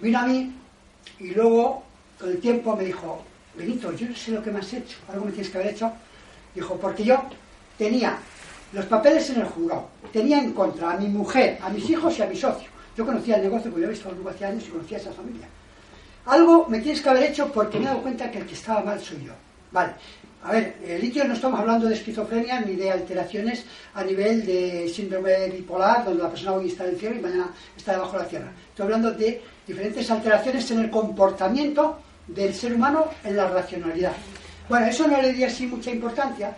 [0.00, 0.52] vino a mí
[1.20, 1.84] y luego,
[2.18, 3.24] con el tiempo, me dijo,
[3.56, 5.92] Benito, yo no sé lo que me has hecho, algo me tienes que haber hecho.
[6.54, 7.22] Dijo, porque yo
[7.78, 8.18] tenía
[8.74, 12.22] los papeles en el juzgado, tenía en contra a mi mujer, a mis hijos y
[12.22, 12.68] a mi socio.
[12.96, 15.12] Yo conocía el negocio, porque yo había visto grupo hace años y conocía a esa
[15.12, 15.48] familia.
[16.26, 18.82] Algo me tienes que haber hecho porque me he dado cuenta que el que estaba
[18.82, 19.32] mal soy yo.
[19.70, 19.92] Vale.
[20.42, 23.64] A ver, el litio no estamos hablando de esquizofrenia ni de alteraciones
[23.94, 27.50] a nivel de síndrome bipolar, donde la persona hoy está en el cielo y mañana
[27.76, 28.52] está debajo de la tierra.
[28.68, 34.12] Estoy hablando de diferentes alteraciones en el comportamiento del ser humano en la racionalidad.
[34.68, 36.56] Bueno, eso no le di así mucha importancia.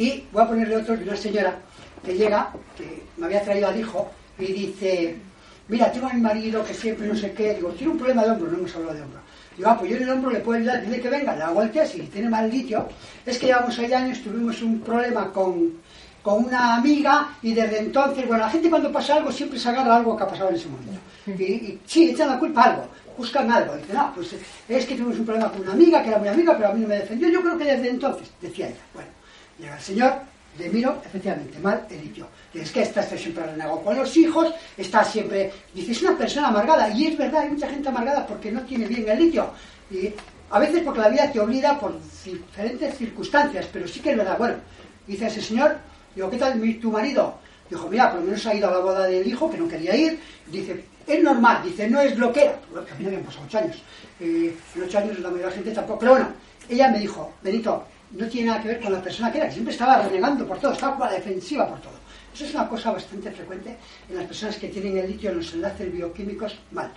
[0.00, 1.58] Y voy a ponerle otro de una señora
[2.02, 5.14] que llega, que me había traído al hijo, y dice,
[5.68, 8.30] mira, tengo a mi marido que siempre no sé qué, digo, tiene un problema de
[8.30, 9.20] hombro, no hemos hablado de hombro.
[9.58, 11.60] Digo, ah, pues yo en el hombro le puedo ayudar, dile que venga, le hago
[11.60, 12.88] el test y tiene mal litio.
[13.26, 15.74] Es que llevamos seis años, tuvimos un problema con,
[16.22, 19.96] con una amiga y desde entonces, bueno, la gente cuando pasa algo siempre se agarra
[19.96, 20.98] algo que ha pasado en ese momento.
[21.26, 22.88] Y, y sí, echan la culpa a algo,
[23.18, 23.76] buscan algo.
[23.76, 24.34] Dicen, no, pues
[24.66, 26.80] es que tuvimos un problema con una amiga, que era muy amiga, pero a mí
[26.80, 27.28] no me defendió.
[27.28, 29.19] Yo creo que desde entonces, decía ella, bueno,
[29.60, 30.14] llega el señor,
[30.58, 32.26] le miro, efectivamente, mal el litio.
[32.52, 35.52] Es que está, está siempre renegado con los hijos, está siempre...
[35.72, 36.90] Dice, una persona amargada.
[36.90, 39.50] Y es verdad, hay mucha gente amargada porque no tiene bien el litio.
[39.90, 40.12] Y
[40.50, 41.94] a veces porque la vida te obliga por
[42.24, 44.36] diferentes circunstancias, pero sí que es verdad.
[44.36, 44.56] Bueno,
[45.06, 45.76] dice ese señor,
[46.14, 47.38] digo, ¿qué tal tu marido?
[47.70, 49.94] Dijo, mira, por lo menos ha ido a la boda del hijo, que no quería
[49.94, 50.18] ir.
[50.48, 52.58] Dice, es normal, dice, no es lo que era.
[52.70, 53.76] Bueno, que a mí no habían pasado ocho años.
[54.18, 56.00] Eh, en ocho años la mayoría de la gente tampoco.
[56.00, 56.28] Pero bueno,
[56.68, 59.52] ella me dijo, Benito, no tiene nada que ver con la persona que era, que
[59.52, 61.92] siempre estaba renegando por todo, estaba con la defensiva por todo.
[62.34, 63.76] Eso es una cosa bastante frecuente
[64.08, 66.90] en las personas que tienen el litio en los enlaces bioquímicos mal.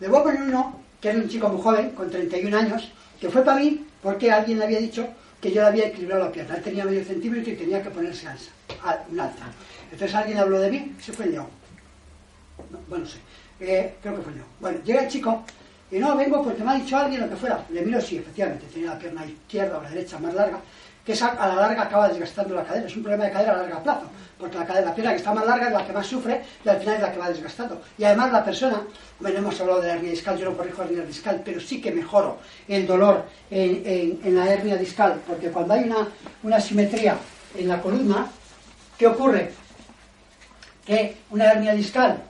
[0.00, 2.90] Le voy a poner uno, que era un chico muy joven, con 31 años,
[3.20, 5.06] que fue para mí porque alguien le había dicho
[5.40, 6.56] que yo le había equilibrado la pierna.
[6.56, 8.50] Él tenía medio centímetro y tenía que ponerse alza,
[9.10, 9.44] un alza.
[9.92, 11.46] Entonces alguien habló de mí, se fue el león.
[12.70, 13.18] No, bueno, sé,
[13.60, 14.46] eh, creo que fue león.
[14.60, 15.44] Bueno, llega el chico
[15.94, 17.64] y no, vengo porque me ha dicho alguien lo que fuera.
[17.70, 20.58] Le miro, sí, efectivamente, tenía la pierna izquierda o la derecha más larga,
[21.06, 22.88] que esa a la larga acaba desgastando la cadera.
[22.88, 25.46] Es un problema de cadera a largo plazo, porque la, cadera, pierna que está más
[25.46, 27.80] larga es la que más sufre y al final es la que va desgastando.
[27.96, 28.82] Y además la persona,
[29.20, 31.92] bueno, hemos hablado de hernia discal, yo no corrijo la hernia discal, pero sí que
[31.92, 36.08] mejoro el dolor en, en, en la hernia discal, porque cuando hay una,
[36.42, 37.16] una simetría
[37.56, 38.26] en la columna,
[38.98, 39.52] ¿qué ocurre?
[40.84, 42.20] Que una hernia discal,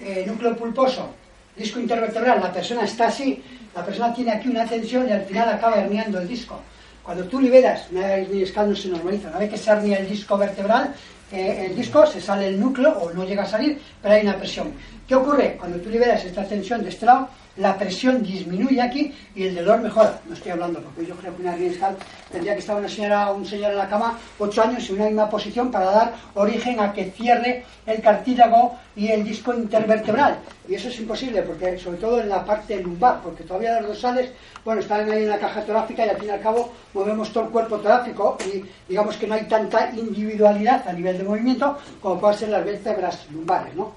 [0.00, 1.19] eh, núcleo pulposo,
[1.60, 3.42] disco intervertebral, la persona está así,
[3.74, 6.60] la persona tiene aquí una tensión y al final acaba herniando el disco.
[7.02, 10.38] Cuando tú liberas, una hernia no se normaliza, una vez que se hernia el disco
[10.38, 10.94] vertebral,
[11.32, 14.36] eh, el disco se sale el núcleo o no llega a salir, pero hay una
[14.36, 14.72] presión.
[15.06, 15.56] ¿Qué ocurre?
[15.58, 17.28] Cuando tú liberas esta tensión de este lado,
[17.60, 20.18] la presión disminuye aquí y el dolor mejora.
[20.26, 21.96] No estoy hablando porque yo creo que una hernia discal
[22.32, 25.04] tendría que estar una señora o un señor en la cama ocho años en una
[25.04, 30.38] misma posición para dar origen a que cierre el cartílago y el disco intervertebral.
[30.68, 34.30] Y eso es imposible, porque sobre todo en la parte lumbar, porque todavía las dorsales,
[34.64, 37.44] bueno, están ahí en la caja torácica y al fin y al cabo movemos todo
[37.44, 42.18] el cuerpo torácico y digamos que no hay tanta individualidad a nivel de movimiento como
[42.20, 43.92] pueden ser las vértebras lumbares, ¿no?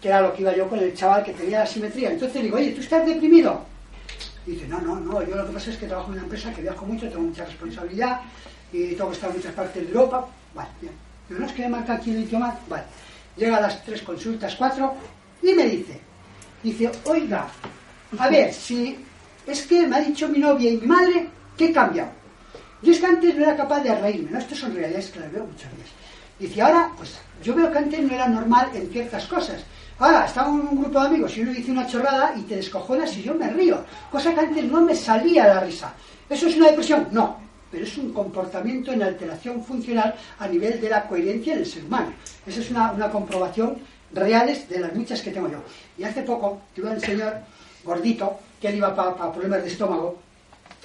[0.00, 2.10] Que era lo que iba yo con el chaval que tenía la simetría.
[2.10, 3.64] Entonces le digo, oye, ¿tú estás deprimido?
[4.46, 6.52] Y dice, no, no, no, yo lo que pasa es que trabajo en una empresa
[6.52, 8.20] que viajo mucho, tengo mucha responsabilidad
[8.72, 10.26] y tengo que estar en muchas partes de Europa.
[10.54, 10.92] Vale, bien.
[11.28, 12.84] No es que me marca aquí el idioma, vale.
[13.36, 14.94] Llega a las tres consultas, cuatro,
[15.42, 16.00] y me dice,
[16.62, 17.46] dice, oiga,
[18.18, 18.98] a ver, si
[19.46, 22.10] es que me ha dicho mi novia y mi madre que he cambiado.
[22.80, 24.38] Yo es que antes no era capaz de reírme, ¿no?
[24.38, 25.92] Estas son realidades que las veo muchas veces.
[26.38, 29.64] Dice, ahora, pues yo veo que antes no era normal en ciertas cosas.
[30.00, 33.16] Ahora, estaba en un grupo de amigos y uno dice una chorrada y te descojonas
[33.16, 33.84] y yo me río.
[34.10, 35.92] Cosa que antes no me salía la risa.
[36.30, 37.08] ¿Eso es una depresión?
[37.10, 37.36] No.
[37.70, 42.12] Pero es un comportamiento en alteración funcional a nivel de la coherencia del ser humano.
[42.46, 43.76] Esa es una, comprobación
[44.12, 45.58] reales de las muchas que tengo yo.
[45.98, 47.34] Y hace poco tuve un señor
[47.82, 50.16] gordito que él iba para pa problemas de estómago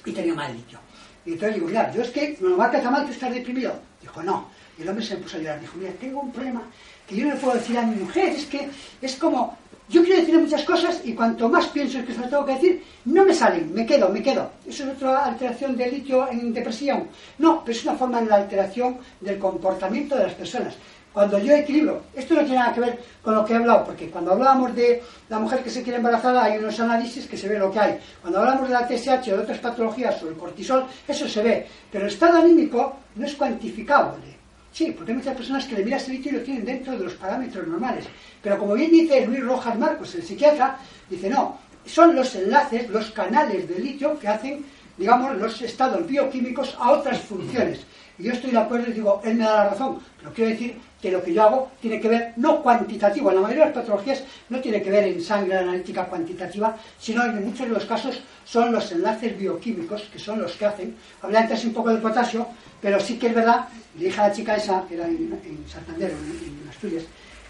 [0.06, 0.80] y tenía mal litio.
[1.26, 3.74] Y entonces digo, mira, yo es que me lo marca tan mal que estás deprimido.
[4.02, 4.50] Dijo, no.
[4.78, 5.62] Y el hombre se me puso a llorar.
[5.62, 6.64] Dijo, mira, tengo un problema
[7.08, 8.30] que yo no le puedo decir a mi mujer.
[8.30, 8.70] Es que
[9.02, 9.58] es como,
[9.90, 12.84] yo quiero decirle muchas cosas y cuanto más pienso que se lo tengo que decir,
[13.06, 14.50] no me salen, me quedo, me quedo.
[14.66, 17.08] ¿Eso es otra alteración del litio en depresión?
[17.38, 20.76] No, pero es una forma de la alteración del comportamiento de las personas.
[21.14, 24.10] Cuando yo equilibro, esto no tiene nada que ver con lo que he hablado, porque
[24.10, 27.60] cuando hablábamos de la mujer que se quiere embarazar hay unos análisis que se ve
[27.60, 28.00] lo que hay.
[28.20, 31.68] Cuando hablamos de la TSH o de otras patologías o el cortisol, eso se ve.
[31.92, 34.43] Pero el estado anímico no es cuantificable.
[34.74, 37.04] Sí, porque hay muchas personas que le miras el litio y lo tienen dentro de
[37.06, 38.06] los parámetros normales.
[38.42, 43.12] Pero como bien dice Luis Rojas Marcos, el psiquiatra, dice no, son los enlaces, los
[43.12, 44.66] canales del litio que hacen,
[44.98, 47.82] digamos, los estados bioquímicos a otras funciones.
[48.18, 50.76] Y yo estoy de acuerdo y digo, él me da la razón, pero quiero decir
[51.02, 53.80] que lo que yo hago tiene que ver, no cuantitativo, en la mayoría de las
[53.80, 58.22] patologías no tiene que ver en sangre analítica cuantitativa, sino en muchos de los casos
[58.46, 60.96] son los enlaces bioquímicos, que son los que hacen.
[61.22, 62.48] Hablé antes un poco del potasio,
[62.80, 65.66] pero sí que es verdad, le dije a la chica esa, que era en, en
[65.68, 67.04] Santander, en, en Asturias,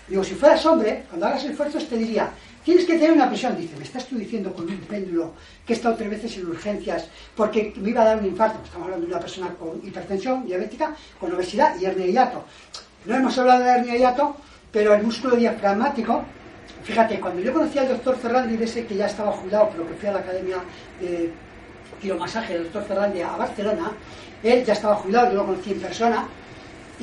[0.07, 2.32] digo, si fueras hombre, cuando hagas esfuerzos te diría,
[2.64, 3.57] tienes que tener una presión.
[3.57, 5.34] Dice, me estás tú diciendo con un péndulo
[5.66, 8.59] que he estado tres veces en urgencias porque me iba a dar un infarto.
[8.64, 12.43] Estamos hablando de una persona con hipertensión diabética, con obesidad y hernia hiato.
[13.05, 14.36] No hemos hablado de hernia hiato,
[14.72, 16.24] pero el músculo diafragmático,
[16.84, 19.93] fíjate, cuando yo conocí al doctor Ferrandi, de ese que ya estaba jubilado, pero que
[19.95, 20.57] fui a la academia
[20.99, 21.32] de
[22.01, 23.91] quiromasaje del doctor Ferrandi a Barcelona,
[24.41, 26.28] él ya estaba jubilado, yo lo conocí en persona,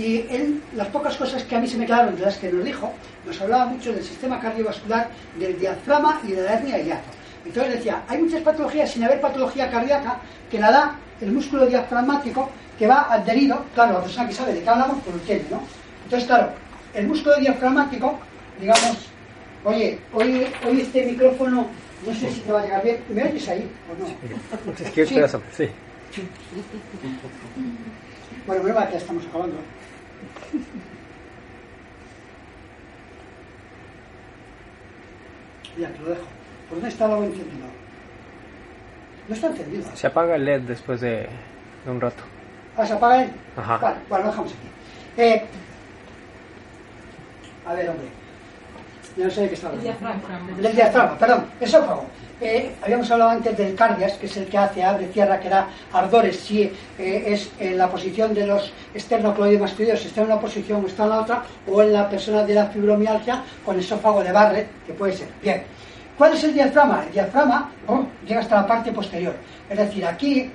[0.00, 2.64] y él, las pocas cosas que a mí se me quedaron de las que nos
[2.64, 2.90] dijo,
[3.26, 7.10] nos hablaba mucho del sistema cardiovascular, del diafragma y de la hernia hiato.
[7.44, 10.18] Entonces decía, hay muchas patologías sin haber patología cardíaca
[10.50, 12.48] que la da el músculo diafragmático
[12.78, 15.60] que va adherido, claro, la persona que sabe de qué hablamos, por el tiene, ¿no?
[16.04, 16.50] Entonces, claro,
[16.94, 18.18] el músculo diafragmático,
[18.58, 18.96] digamos,
[19.64, 21.66] oye, hoy, hoy este micrófono,
[22.06, 24.06] no sé si te va a llegar bien, ¿me oyes ahí o no?
[25.06, 25.14] Sí.
[25.14, 25.68] pedazo, sí.
[28.46, 29.56] Bueno, que ya estamos acabando.
[35.78, 36.22] Ya, te lo dejo.
[36.68, 37.66] ¿Por dónde está el agua encendido?
[39.28, 39.84] No está encendido.
[39.94, 41.28] Se apaga el LED después de,
[41.84, 42.22] de un rato.
[42.76, 43.30] Ah, ¿se apaga él?
[43.56, 43.78] Ajá.
[43.78, 44.68] Vale, bueno, lo dejamos aquí.
[45.16, 45.44] Eh,
[47.66, 48.08] a ver, hombre.
[49.16, 50.62] No sé de qué estaba hablando.
[50.62, 52.04] Del diafragma, perdón, esófago.
[52.40, 55.68] Eh, habíamos hablado antes del cardias, que es el que hace abre tierra, que da
[55.92, 60.86] ardores si eh, es en la posición de los esternocleidomastoideos, está en una posición o
[60.86, 64.68] está en la otra, o en la persona de la fibromialgia con esófago de Barrett,
[64.86, 65.28] que puede ser.
[65.42, 65.64] Bien.
[66.16, 67.04] ¿Cuál es el diafragma?
[67.06, 69.34] El diafragma oh, llega hasta la parte posterior.
[69.68, 70.50] Es decir, aquí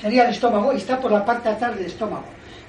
[0.00, 2.24] sería el estómago y está por la parte de atrás del estómago.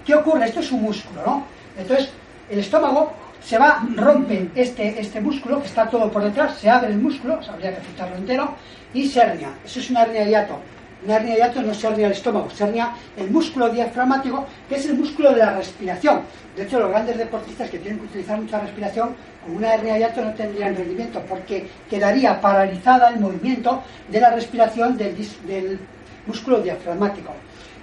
[0.06, 0.46] ¿Qué ocurre?
[0.46, 1.44] Esto es un músculo, ¿no?
[1.78, 2.10] Entonces,
[2.50, 6.92] el estómago se va, rompe este, este músculo que está todo por detrás, se abre
[6.92, 8.56] el músculo, habría que afectarlo entero,
[8.94, 9.50] y se hernia.
[9.66, 10.60] Eso es una hernia de hiato.
[11.04, 14.76] Una hernia de hiato no se hernia el estómago, se hernia el músculo diafragmático, que
[14.76, 16.22] es el músculo de la respiración.
[16.56, 20.00] De hecho, los grandes deportistas que tienen que utilizar mucha respiración, con una hernia de
[20.02, 25.16] hiato no tendrían rendimiento, porque quedaría paralizada el movimiento de la respiración del,
[25.48, 25.80] del
[26.28, 27.34] músculo diafragmático.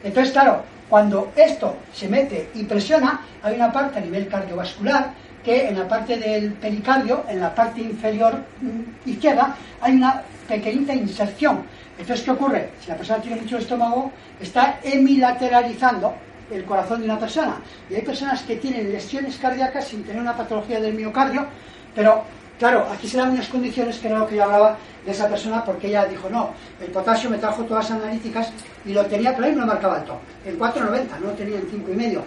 [0.04, 5.12] Entonces, claro, cuando esto se mete y presiona, hay una parte a nivel cardiovascular
[5.48, 8.44] que en la parte del pericardio, en la parte inferior
[9.06, 11.62] izquierda, hay una pequeñita inserción.
[11.98, 12.70] Entonces, ¿qué ocurre?
[12.82, 16.12] Si la persona tiene mucho estómago, está hemilateralizando
[16.50, 17.56] el corazón de una persona.
[17.88, 21.46] Y hay personas que tienen lesiones cardíacas sin tener una patología del miocardio,
[21.94, 22.24] pero
[22.58, 24.76] claro, aquí se dan unas condiciones que era lo que yo hablaba
[25.06, 28.52] de esa persona, porque ella dijo, no, el potasio me trajo todas las analíticas
[28.84, 32.20] y lo tenía, pero ahí no marcaba alto, en 4,90, no lo tenía en 5,5.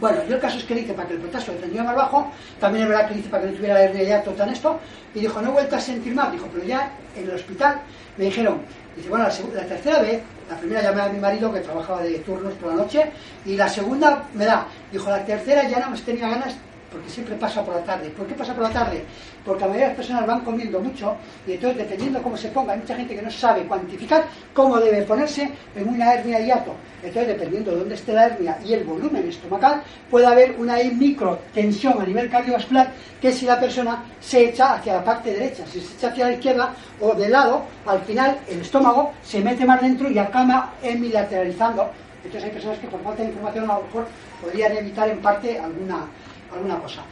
[0.00, 1.94] Bueno, yo el caso es que le hice para que el potasio lo tendría más
[1.94, 4.48] bajo, también es verdad que le hice para que no tuviera hernia de hiato tan
[4.50, 4.80] esto,
[5.14, 7.80] y dijo, no he vuelto a sentir mal, dijo, pero ya en el hospital
[8.16, 8.60] me dijeron,
[8.96, 10.20] dice, bueno, la, la tercera vez,
[10.50, 13.10] la primera llamé a mi marido que trabajaba de turnos por la noche,
[13.46, 16.56] y la segunda me da, dijo, la tercera ya no me tenía ganas
[16.94, 18.08] porque siempre pasa por la tarde.
[18.10, 19.04] ¿Por qué pasa por la tarde?
[19.44, 21.16] Porque la mayoría de las personas van comiendo mucho
[21.46, 24.24] y entonces dependiendo cómo se ponga, hay mucha gente que no sabe cuantificar
[24.54, 26.74] cómo debe ponerse en una hernia hiato.
[27.02, 32.00] Entonces dependiendo de dónde esté la hernia y el volumen estomacal, puede haber una microtensión
[32.00, 32.90] a nivel cardiovascular
[33.20, 36.32] que si la persona se echa hacia la parte derecha, si se echa hacia la
[36.32, 41.90] izquierda o de lado, al final el estómago se mete más dentro y acaba hemilateralizando.
[42.24, 44.06] Entonces hay personas que por falta de información a lo mejor
[44.40, 46.06] podrían evitar en parte alguna
[46.54, 47.02] alguna cosa.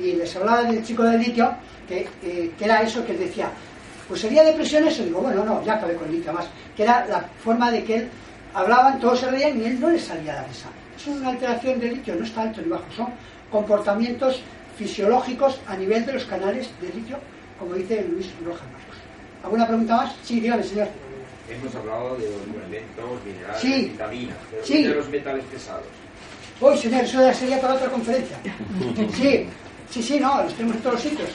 [0.00, 1.52] Y les hablaba del chico del litio,
[1.88, 3.50] que, eh, que era eso que él decía,
[4.08, 6.46] pues sería depresión eso, digo, bueno, no, ya acabé con el litio más,
[6.76, 8.08] que era la forma de que él
[8.54, 10.68] hablaban, todos se reían y él no le salía la risa.
[10.96, 13.08] Es una alteración del litio, no está alto ni bajo, son
[13.50, 14.40] comportamientos
[14.76, 17.18] fisiológicos a nivel de los canales de litio,
[17.58, 18.96] como dice Luis Rojas Marcos.
[19.44, 20.14] ¿Alguna pregunta más?
[20.24, 20.88] Sí, dígame, señor.
[21.50, 23.84] Hemos hablado de los elementos, minerales, Sí.
[23.90, 24.82] vitaminas, Sí.
[24.84, 25.84] de los metales pesados.
[26.60, 28.36] Uy, señor, eso ya sería para otra conferencia.
[29.16, 29.46] Sí,
[29.90, 31.28] sí, sí, no, los tenemos en todos los sitios.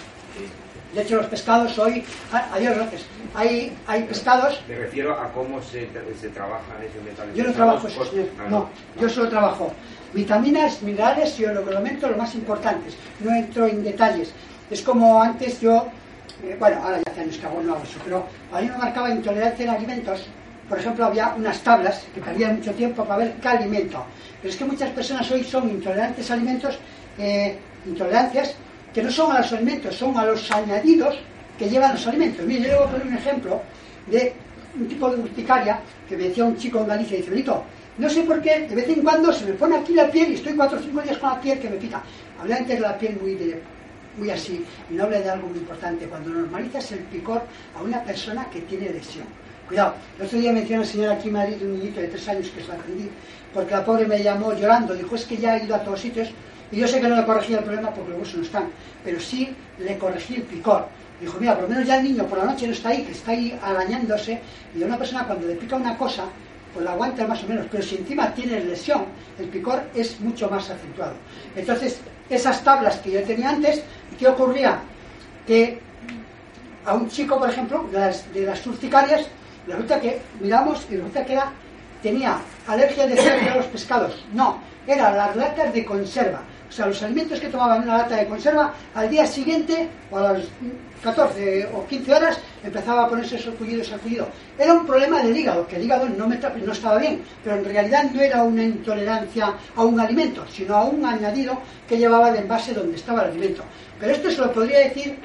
[0.94, 2.04] De hecho, los pescados hoy...
[2.32, 3.02] ah, adiós, gracias.
[3.36, 4.62] Hay, hay pescados...
[4.68, 5.90] Me refiero a cómo se,
[6.20, 8.28] se trabajan esos metales Yo no trabajo eso, señor.
[8.40, 9.74] Ah, No, yo solo trabajo
[10.14, 12.96] vitaminas, minerales y oligoelementos los más importantes.
[13.20, 14.32] No entro en detalles.
[14.72, 15.88] Es como antes yo...
[16.42, 18.78] eh, bueno, ahora ya hace años que hago, no hago eso, pero a mí me
[18.78, 20.26] marcaba intolerancia en alimentos.
[20.70, 24.06] Por ejemplo, había unas tablas que perdían mucho tiempo para ver qué alimento.
[24.42, 26.80] Pero es que muchas personas hoy son intolerantes a alimentos,
[27.20, 28.56] eh, intolerancias
[28.94, 31.18] que no son a los alimentos, son a los añadidos
[31.58, 32.46] que llevan los alimentos.
[32.46, 33.62] Mire, yo le voy a poner un ejemplo
[34.08, 34.34] de
[34.80, 37.64] un tipo de urticaria que me decía un chico en Galicia, dice, Benito,
[37.98, 40.36] no sé por qué, de vez en cuando se me pone aquí la piel y
[40.36, 42.02] estoy cuatro o cinco días con la piel que me pica.
[42.40, 43.62] Hablé antes de la piel muy de,
[44.18, 47.42] muy así, y no hablé de algo muy importante, cuando normalizas el picor
[47.78, 49.26] a una persona que tiene lesión.
[49.68, 52.28] Cuidado, el otro día mencioné a una señora aquí en Madrid, un niñito de tres
[52.28, 53.10] años que se la atendí,
[53.54, 56.30] porque la pobre me llamó llorando, dijo, es que ya he ido a todos sitios,
[56.72, 58.70] y yo sé que no le corregí el problema porque los huesos no están,
[59.04, 60.88] pero sí le corregí el picor.
[61.22, 63.12] Dijo, mira, por lo menos ya el niño por la noche no está ahí, que
[63.12, 64.42] está ahí arañándose,
[64.76, 66.26] y a una persona cuando le pica una cosa,
[66.74, 69.06] pues la aguanta más o menos, pero si encima tiene lesión,
[69.40, 71.14] el picor es mucho más acentuado.
[71.56, 72.00] Entonces,
[72.30, 73.82] esas tablas que yo tenía antes,
[74.20, 74.80] ¿qué ocurría?
[75.48, 75.80] Que
[76.86, 79.28] a un chico, por ejemplo, de las, de las urticarias,
[80.02, 81.52] que miramos y resulta que era,
[82.02, 84.24] tenía alergia de a los pescados.
[84.34, 86.42] No, eran las latas de conserva.
[86.70, 90.18] O sea, los alimentos que tomaba en una lata de conserva, al día siguiente, o
[90.18, 90.44] a las
[91.04, 94.28] 14 o 15 horas, empezaba a ponerse sarpullido, sarpullido.
[94.58, 97.66] Era un problema del hígado, que el hígado no, me, no estaba bien, pero en
[97.66, 102.38] realidad no era una intolerancia a un alimento, sino a un añadido que llevaba el
[102.38, 103.64] envase donde estaba el alimento.
[104.00, 105.18] Pero esto se lo podría decir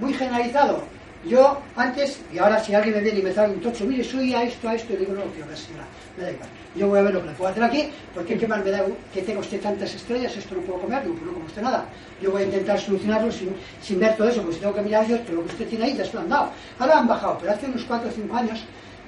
[0.00, 0.82] muy generalizado.
[1.24, 4.32] Yo antes, y ahora si alguien me viene y me trae un tocho, mire, soy
[4.32, 5.84] a esto, a esto, y digo, no, tío, señora,
[6.16, 6.48] me da igual.
[6.74, 8.84] Yo voy a ver lo que le puedo hacer aquí, porque qué mal me da
[9.12, 11.84] que tenga usted tantas estrellas, esto no puedo comer, no, no como usted nada.
[12.22, 13.50] Yo voy a intentar solucionarlo sin,
[13.82, 15.84] sin ver todo eso, porque si tengo que mirar Dios, pero lo que usted tiene
[15.84, 16.50] ahí ya se lo han dado.
[16.78, 18.64] Ahora han bajado, pero hace unos 4 o 5 años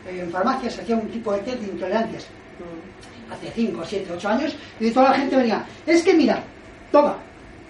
[0.07, 2.27] eh, en farmacias hacía un tipo de test de intolerancias.
[3.33, 6.43] Hace 5, 7, 8 años, y toda la gente venía, es que mira,
[6.91, 7.17] toma,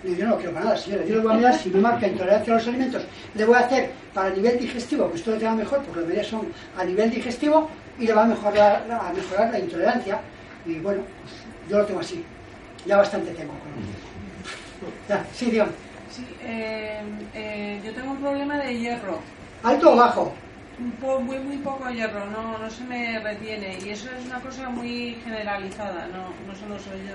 [0.05, 1.05] y yo no quiero para nada, señora.
[1.05, 3.03] Yo le voy a mirar si me marca intolerancia a los alimentos.
[3.35, 6.27] Le voy a hacer para nivel digestivo, que usted lo tenga mejor, porque las medidas
[6.27, 10.21] son a nivel digestivo, y le va a mejorar, a mejorar la intolerancia.
[10.67, 11.35] Y bueno, pues,
[11.71, 12.25] yo lo tengo así.
[12.87, 13.53] Ya bastante tengo.
[15.09, 15.69] Ya, sí, Dion.
[16.11, 17.01] Sí, eh,
[17.35, 19.21] eh, yo tengo un problema de hierro.
[19.63, 20.35] ¿Alto o bajo?
[21.01, 23.79] Muy, muy poco hierro, no, no se me retiene.
[23.85, 27.15] Y eso es una cosa muy generalizada, no, no solo soy yo,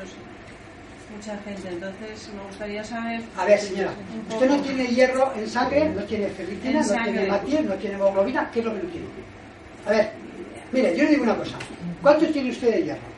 [1.15, 1.69] mucha gente.
[1.69, 3.21] Entonces, me gustaría saber.
[3.37, 3.91] A ver, señora,
[4.29, 8.49] usted no tiene hierro en sangre, no tiene ferritina, no tiene hematía, no tiene hemoglobina,
[8.51, 9.07] ¿qué es lo que no tiene?
[9.85, 10.11] A ver,
[10.71, 11.57] mire, yo le digo una cosa.
[12.01, 13.17] ¿Cuánto tiene usted de hierro?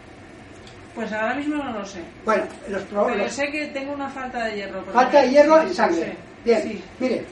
[0.95, 1.99] Pues ahora mismo no lo sé.
[2.25, 3.33] Bueno, los Pero problemas.
[3.33, 4.83] sé que tengo una falta de hierro.
[4.91, 6.05] Falta de hierro en sangre.
[6.05, 6.83] sí, Bien, sí.
[6.99, 7.25] mire,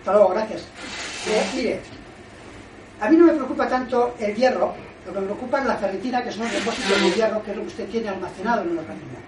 [0.00, 0.62] hasta luego, gracias.
[1.28, 1.80] Eh, mire,
[3.00, 4.74] a mí no me preocupa tanto el hierro,
[5.06, 7.56] lo que me preocupa es la ferritina, que son los depósitos de hierro, que es
[7.56, 9.18] lo que usted tiene almacenado en el organismo.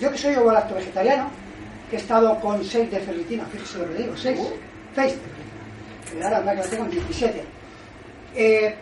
[0.00, 1.28] Yo que soy ovo vegetariano,
[1.90, 4.38] que he estado con 6 de ferritina, fíjese lo que le digo, 6,
[4.94, 6.24] 6 de ferritina.
[6.24, 7.44] Ahora la que la tengo en 17.
[8.34, 8.74] Eh,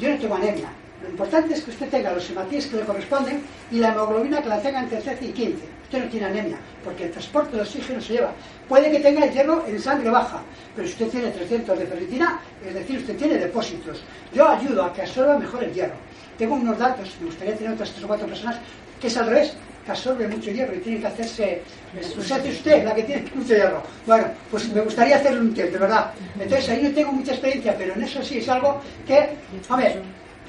[0.00, 0.68] yo no tengo anemia.
[1.02, 4.48] Lo importante es que usted tenga los hematíes que le corresponden y la hemoglobina que
[4.48, 5.64] la tenga entre 13 y 15.
[5.84, 8.32] Usted no tiene anemia, porque el transporte de oxígeno se lleva.
[8.68, 10.40] Puede que tenga el hierro en sangre baja,
[10.74, 14.02] pero si usted tiene 300 de ferritina, es decir, usted tiene depósitos.
[14.32, 15.96] Yo ayudo a que absorba mejor el hierro.
[16.38, 18.56] Tengo unos datos, me gustaría tener otras tres o cuatro personas,
[19.02, 19.52] que es al revés,
[19.84, 21.62] que absorbe mucho hierro y tiene que hacerse...
[21.92, 23.82] Hace usted la que tiene mucho hierro.
[24.06, 26.12] Bueno, pues me gustaría hacerle un test, de verdad.
[26.38, 29.28] Entonces ahí no tengo mucha experiencia, pero en eso sí es algo que...
[29.68, 30.00] A ver,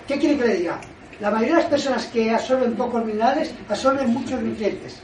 [0.07, 0.79] ¿qué quiere que le diga?
[1.19, 4.97] La mayoría de las personas que absorben pocos minerales absorben muchos nutrientes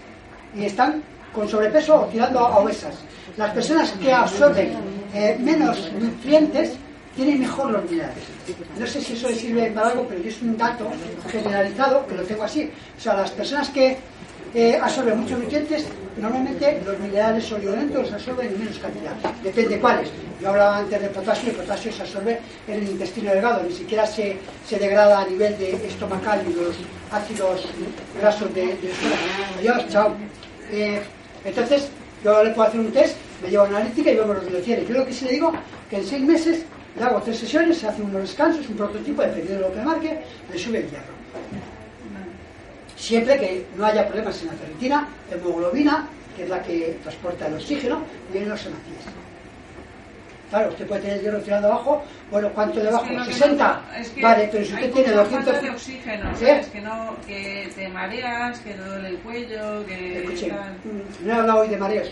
[0.55, 1.01] y están
[1.33, 2.95] con sobrepeso o tirando a obesas.
[3.35, 4.73] Las personas que absorben
[5.13, 6.73] eh, menos nutrientes
[7.19, 8.23] tienen mejor los minerales.
[8.79, 10.89] No sé si eso le sirve para algo, pero es un dato
[11.29, 12.71] generalizado que lo tengo así.
[12.97, 13.97] O sea, las personas que
[14.55, 15.83] eh, absorben muchos nutrientes,
[16.17, 19.15] normalmente los minerales oligolentos los absorben en menos cantidad.
[19.43, 20.09] Depende cuáles.
[20.41, 22.39] Yo hablaba antes de potasio, el potasio se absorbe
[22.69, 26.77] en el intestino delgado, ni siquiera se, se degrada a nivel de estomacal y los
[27.11, 27.65] ácidos
[28.17, 30.15] grasos de, de chao.
[30.71, 31.01] Eh,
[31.43, 31.89] entonces,
[32.23, 34.59] yo le puedo hacer un test, me llevo a analítica y vemos lo que lo
[34.59, 34.85] tiene.
[34.85, 35.51] Yo lo que sí le digo,
[35.89, 36.65] que en seis meses
[36.99, 40.19] le hago tres sesiones, se hacen unos descansos, un prototipo, dependiendo de lo que marque,
[40.51, 41.13] le sube el hierro.
[42.95, 47.53] Siempre que no haya problemas en la ferritina, hemoglobina, que es la que transporta el
[47.53, 48.01] oxígeno,
[48.33, 48.99] y en los hematíes.
[50.49, 53.05] Claro, usted puede tener hierro tirado abajo, bueno, ¿cuánto debajo?
[53.05, 53.81] Es que lo que 60.
[53.91, 55.45] no- es que vale, pero si usted tiene mucha 200...
[55.45, 56.35] falta de oxígeno.
[56.37, 56.67] ¿sabes?
[56.67, 60.23] Que, no, que te mareas, que te duele el cuello, que...
[60.23, 62.11] Escuche, mm, no he hablado hoy de mareos,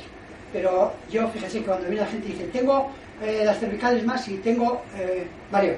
[0.53, 2.91] pero yo, fíjese que cuando viene la gente y dice, tengo
[3.23, 5.75] eh, las cervicales más y tengo eh, mareo.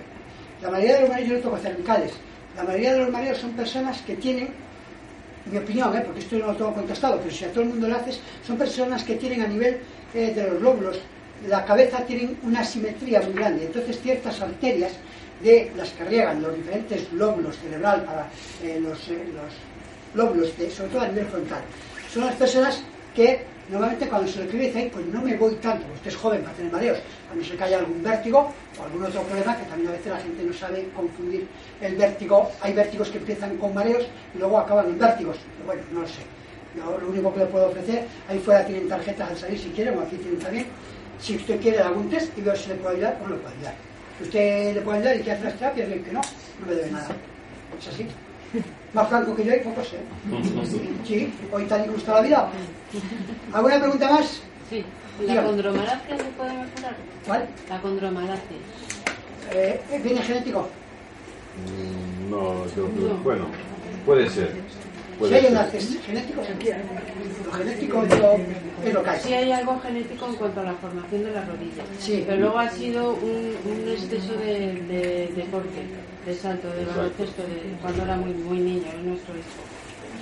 [0.62, 2.12] La mayoría de los mareos yo no tengo cervicales.
[2.56, 4.50] La mayoría de los mareos son personas que tienen,
[5.46, 7.70] en mi opinión, eh, porque esto no lo tengo contestado, pero si a todo el
[7.70, 9.78] mundo lo haces, son personas que tienen a nivel
[10.14, 11.00] eh, de los lóbulos,
[11.48, 13.66] la cabeza tienen una simetría muy grande.
[13.66, 14.92] Entonces ciertas arterias
[15.42, 18.28] de las que riegan los diferentes lóbulos cerebral para
[18.62, 19.54] eh, los, los
[20.14, 21.62] lóbulos, de, sobre todo a nivel frontal.
[22.12, 22.82] Son las personas
[23.16, 26.42] que normalmente cuando se lo escribe dicen, pues no me voy tanto, usted es joven
[26.42, 26.98] para tener mareos,
[27.32, 30.08] a no ser que haya algún vértigo o algún otro problema, que también a veces
[30.12, 31.48] la gente no sabe confundir
[31.82, 32.52] el vértigo.
[32.62, 35.38] Hay vértigos que empiezan con mareos y luego acaban en vértigos.
[35.56, 36.22] Pero bueno, no lo sé.
[36.76, 39.98] Yo lo único que le puedo ofrecer, ahí fuera tienen tarjetas al salir si quieren,
[39.98, 40.68] o aquí tienen también.
[41.20, 43.56] Si usted quiere algún test y veo si le puedo ayudar o no le puedo
[43.56, 43.74] ayudar.
[44.18, 46.22] Si usted le puede ayudar y quiere hacer las terapias, bien que no,
[46.60, 47.10] no me debe nada.
[47.80, 48.08] Es así.
[48.94, 50.00] Más franco que yo hay pocos, ¿eh?
[51.06, 52.50] Sí, hoy tal y como está la vida.
[53.54, 54.42] ¿Alguna pregunta más?
[54.70, 54.84] Sí.
[55.28, 56.95] ¿La condromalacia se puede mejorar?
[57.26, 57.47] ¿Cuál?
[57.70, 58.57] La condromalacia.
[59.51, 60.70] Eh, ¿Viene genético?
[61.65, 63.45] Mm, No, yo creo bueno,
[64.05, 64.51] puede ser.
[64.53, 65.49] Si Puede hay ser.
[65.51, 66.45] enlaces genéticos,
[67.45, 68.38] lo genético yo,
[68.86, 69.20] es lo que hay.
[69.20, 71.86] Sí hay algo genético en cuanto a la formación de las rodillas.
[71.99, 72.24] Sí.
[72.26, 75.82] Pero luego ha sido un, un exceso de, de deporte,
[76.26, 79.61] de salto, de baloncesto, de cuando era muy, muy niño, es nuestro hijo.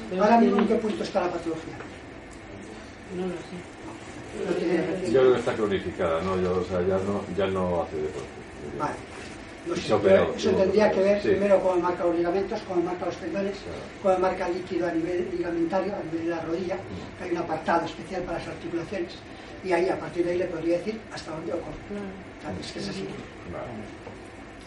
[0.10, 1.74] Pero Ahora mismo, ¿en qué punto está la patología?
[3.16, 3.77] No lo sé.
[5.12, 6.40] Yo creo que está cronificada, ¿no?
[6.42, 8.28] Yo, o sea, ya no, ya no hace deporte.
[8.80, 8.96] Vale.
[9.68, 9.82] No sé,
[10.38, 11.28] eso tendría que ver sí.
[11.30, 13.80] primero cómo marca los ligamentos, cómo marca los tendones, Claro.
[14.16, 16.78] cómo marca el líquido a nivel ligamentario, a nivel de la rodilla,
[17.18, 19.16] que hay un apartado especial para las articulaciones,
[19.66, 21.76] y ahí a partir de ahí le podría decir hasta dónde ocurre.
[22.62, 23.06] Es que es así.
[23.52, 23.68] Vale.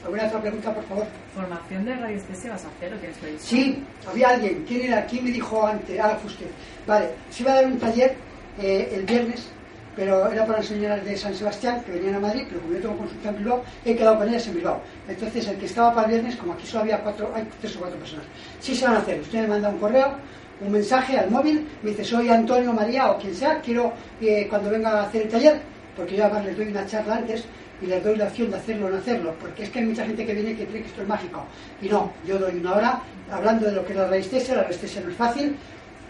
[0.05, 1.07] ¿Alguna otra pregunta, por favor?
[1.35, 3.47] ¿Formación de radiestesia vas a hacer o tienes previsto?
[3.49, 4.65] Sí, había alguien.
[4.67, 5.07] ¿Quién era?
[5.07, 5.99] ¿Quién me dijo antes?
[6.01, 6.47] Ah, fue usted.
[6.87, 8.15] Vale, se iba a dar un taller
[8.61, 9.49] eh, el viernes,
[9.97, 12.81] pero era para las señoras de San Sebastián que venían a Madrid, pero como yo
[12.81, 14.81] tengo consulta en Bilbao, he quedado con ellas en Bilbao.
[15.09, 17.99] Entonces, el que estaba para viernes, como aquí solo había cuatro, hay tres o cuatro
[17.99, 18.25] personas,
[18.61, 19.21] sí se van a hacer.
[19.21, 20.15] Usted me manda un correo,
[20.61, 24.71] un mensaje al móvil, me dice, soy Antonio María o quien sea, quiero que cuando
[24.71, 25.61] venga a hacer el taller,
[25.97, 27.45] porque yo además les doy una charla antes
[27.83, 30.05] y les doy la opción de hacerlo o no hacerlo, porque es que hay mucha
[30.05, 31.45] gente que viene que cree que esto es mágico.
[31.81, 35.01] Y no, yo doy una hora hablando de lo que es la resistencia, la resistencia
[35.01, 35.57] no es fácil,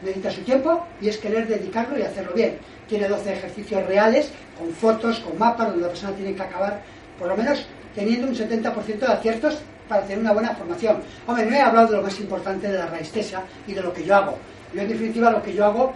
[0.03, 2.59] necesita su tiempo y es querer dedicarlo y hacerlo bien.
[2.89, 6.83] Tiene 12 ejercicios reales, con fotos, con mapas, donde la persona tiene que acabar,
[7.19, 11.03] por lo menos, teniendo un 70% de aciertos para tener una buena formación.
[11.27, 14.05] Hombre, no he hablado de lo más importante de la resistencia y de lo que
[14.05, 14.39] yo hago.
[14.75, 15.93] Yo, en definitiva, lo que yo hago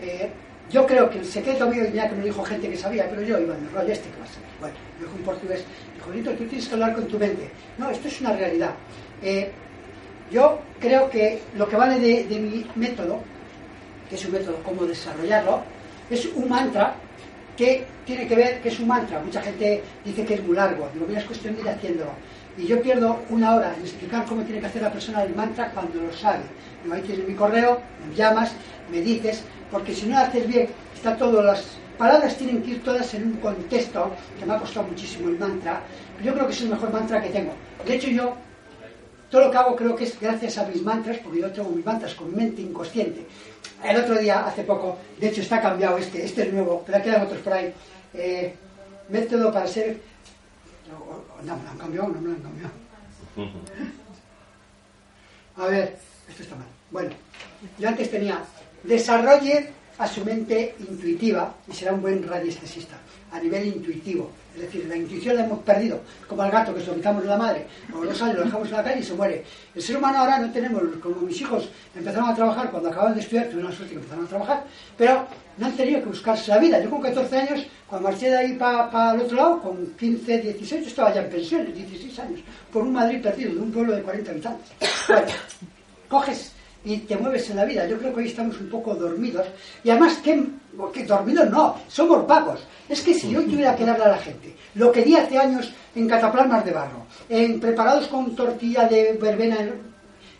[0.00, 0.30] eh,
[0.70, 3.22] yo creo que el secreto mío, ya que me lo dijo gente que sabía, pero
[3.22, 4.42] yo iba en el rollo este que va a ser.
[4.60, 5.64] Bueno, me dijo un portugués,
[6.14, 7.50] dijo, tú tienes que hablar con tu mente.
[7.76, 8.70] No, esto es una realidad.
[9.22, 9.50] Eh,
[10.30, 13.20] yo creo que lo que vale de, mi método,
[14.08, 15.62] que es un método, cómo desarrollarlo,
[16.08, 16.94] es un mantra
[17.56, 19.20] que tiene que ver, que es un mantra.
[19.20, 20.88] Mucha gente dice que es muy largo.
[20.94, 22.10] Digo, mira, es cuestión de ir haciéndolo.
[22.56, 25.70] Y yo pierdo una hora en explicar cómo tiene que hacer la persona el mantra
[25.72, 26.40] cuando lo sabe.
[26.82, 28.52] Digo, ahí tienes mi correo, me llamas,
[28.90, 31.64] me dices, porque si no lo haces bien, está todo, las
[31.98, 35.80] palabras tienen que ir todas en un contexto, que me ha costado muchísimo el mantra,
[36.16, 37.52] pero yo creo que es el mejor mantra que tengo.
[37.86, 38.34] De hecho, yo
[39.30, 41.84] todo lo que hago creo que es gracias a mis mantras, porque yo tengo mis
[41.84, 43.26] mantras con mi mente inconsciente.
[43.82, 47.22] El otro día, hace poco, de hecho está cambiado este, este es nuevo, pero quedan
[47.22, 47.72] otros por ahí.
[48.12, 48.54] Eh,
[49.08, 49.98] método para ser...
[50.88, 52.72] No, no me lo han cambiado, no me lo han cambiado.
[55.56, 55.96] A ver,
[56.28, 56.66] esto está mal.
[56.90, 57.10] Bueno,
[57.78, 58.42] yo antes tenía
[58.82, 59.70] desarrolle
[60.00, 62.96] a su mente intuitiva y será un buen radiestesista,
[63.30, 64.30] a nivel intuitivo.
[64.54, 68.02] Es decir, la intuición la hemos perdido, como al gato que de la madre, o
[68.02, 69.44] no sale, lo dejamos en la calle y se muere.
[69.74, 73.20] El ser humano ahora no tenemos, como mis hijos empezaron a trabajar cuando acababan de
[73.20, 74.64] estudiar, tuvieron la suerte que empezaron a trabajar,
[74.96, 75.26] pero
[75.58, 76.82] no han tenido que buscarse la vida.
[76.82, 80.82] Yo con 14 años, cuando marché de ahí para el otro lado, con 15, 16,
[80.82, 82.40] yo estaba ya en pensiones, 16 años,
[82.72, 84.70] por un Madrid perdido, de un pueblo de 40 habitantes.
[86.08, 86.52] Coges
[86.84, 87.86] y te mueves en la vida.
[87.86, 89.46] Yo creo que hoy estamos un poco dormidos.
[89.84, 90.42] Y además, que,
[90.92, 92.60] que dormidos no, somos vagos.
[92.88, 95.72] Es que si yo tuviera que darle a la gente lo que di hace años
[95.94, 99.56] en cataplasmas de barro, en preparados con tortilla de verbena,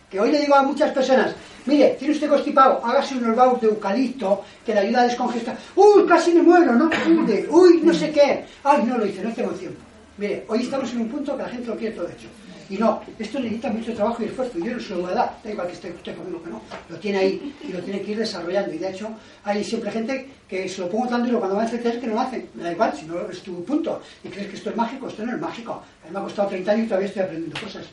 [0.09, 1.35] que hoy le digo a muchas personas,
[1.67, 5.57] mire, tiene usted constipado, hágase unos baús de eucalipto que le ayuda a descongestar.
[5.77, 7.47] Uy, casi me muero, no pude.
[7.49, 8.45] Uy, no sé qué.
[8.65, 9.81] Ay, no lo hice, no tengo tiempo.
[10.19, 12.29] Mire, hoy estamos en un punto que la gente lo quiere todo hecho.
[12.71, 14.59] Y no, esto necesita mucho trabajo y esfuerzo.
[14.59, 16.51] y Yo no se lo voy a dar, da igual que esté usted conmigo que
[16.51, 16.63] no.
[16.89, 18.73] Lo tiene ahí y lo tiene que ir desarrollando.
[18.73, 19.11] Y de hecho,
[19.43, 22.15] hay siempre gente que se lo pongo tanto y cuando va a hacer que no
[22.15, 22.49] lo hacen.
[22.55, 24.01] Me da igual, si no es tu punto.
[24.23, 25.73] Y crees que esto es mágico, esto no es mágico.
[25.73, 27.87] A mí me ha costado 30 años y todavía estoy aprendiendo cosas.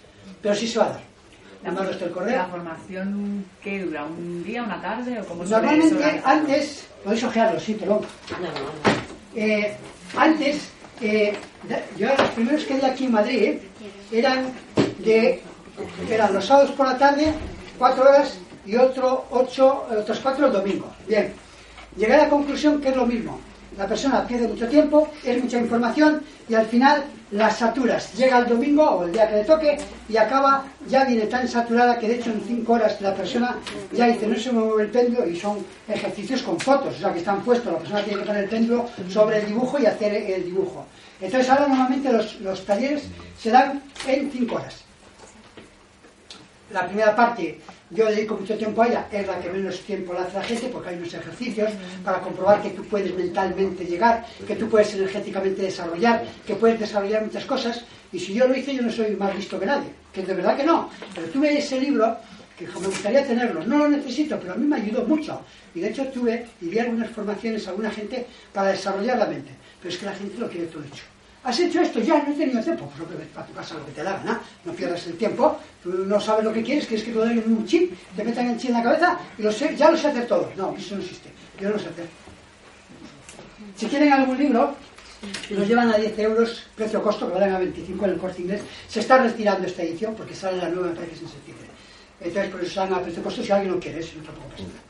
[0.44, 1.18] Pero sí se va a dar.
[2.14, 2.38] Correo.
[2.38, 4.06] ¿La formación qué dura?
[4.06, 8.02] ¿Un día, una tarde o cómo se Normalmente, antes, podéis ojearlo, sí, perdón.
[9.36, 9.76] Eh,
[10.16, 10.72] antes,
[11.02, 11.36] eh,
[11.98, 13.62] yo los primeros que di aquí en Madrid eh,
[14.12, 14.52] eran
[15.00, 15.42] de
[16.10, 17.34] eran los sábados por la tarde,
[17.78, 20.92] cuatro horas y otro ocho, otros cuatro el domingo.
[21.08, 21.34] Bien,
[21.96, 23.40] llegué a la conclusión que es lo mismo.
[23.78, 28.14] La persona pierde mucho tiempo, es mucha información y al final las saturas.
[28.16, 29.78] Llega el domingo o el día que le toque
[30.10, 33.58] y acaba, ya viene tan saturada que de hecho en cinco horas la persona
[33.94, 35.58] ya dice no se mueve el péndulo y son
[35.88, 38.86] ejercicios con fotos, o sea que están puestos, la persona tiene que poner el péndulo
[39.10, 40.86] sobre el dibujo y hacer el dibujo.
[41.22, 43.04] Entonces ahora normalmente los, los talleres
[43.38, 44.87] se dan en cinco horas.
[46.72, 47.60] La primera parte
[47.90, 50.68] yo dedico mucho tiempo a ella, es la que menos tiempo la hace la gente
[50.68, 51.72] porque hay unos ejercicios
[52.04, 57.24] para comprobar que tú puedes mentalmente llegar, que tú puedes energéticamente desarrollar, que puedes desarrollar
[57.24, 60.24] muchas cosas y si yo lo hice yo no soy más listo que nadie, que
[60.24, 62.18] de verdad que no, pero tuve ese libro
[62.58, 65.42] que me gustaría tenerlo, no lo necesito, pero a mí me ayudó mucho
[65.74, 69.52] y de hecho tuve y di algunas formaciones a alguna gente para desarrollar la mente,
[69.82, 71.04] pero es que la gente lo quiere todo hecho.
[71.48, 72.02] ¿Has hecho esto?
[72.02, 72.92] Ya, no he tenido tiempo.
[72.94, 74.42] Pues hombre, para tu casa lo que te da gana.
[74.66, 75.58] No pierdas el tiempo.
[75.82, 78.58] Tú no sabes lo que quieres, quieres que te den un chip, te metan el
[78.58, 79.44] chip en la cabeza y
[79.78, 80.52] ya lo sé hacer todo.
[80.58, 81.30] No, eso no existe.
[81.58, 82.06] Yo no lo sé hacer.
[83.78, 84.76] Si quieren algún libro,
[85.52, 88.64] nos llevan a 10 euros, precio-costo, que valen a 25 en el corte inglés.
[88.90, 91.68] Se está retirando esta edición porque sale la nueva, me en septiembre.
[92.20, 94.64] Entonces, por eso están a precio costo si alguien lo quiere, si no tampoco pasa
[94.64, 94.87] nada.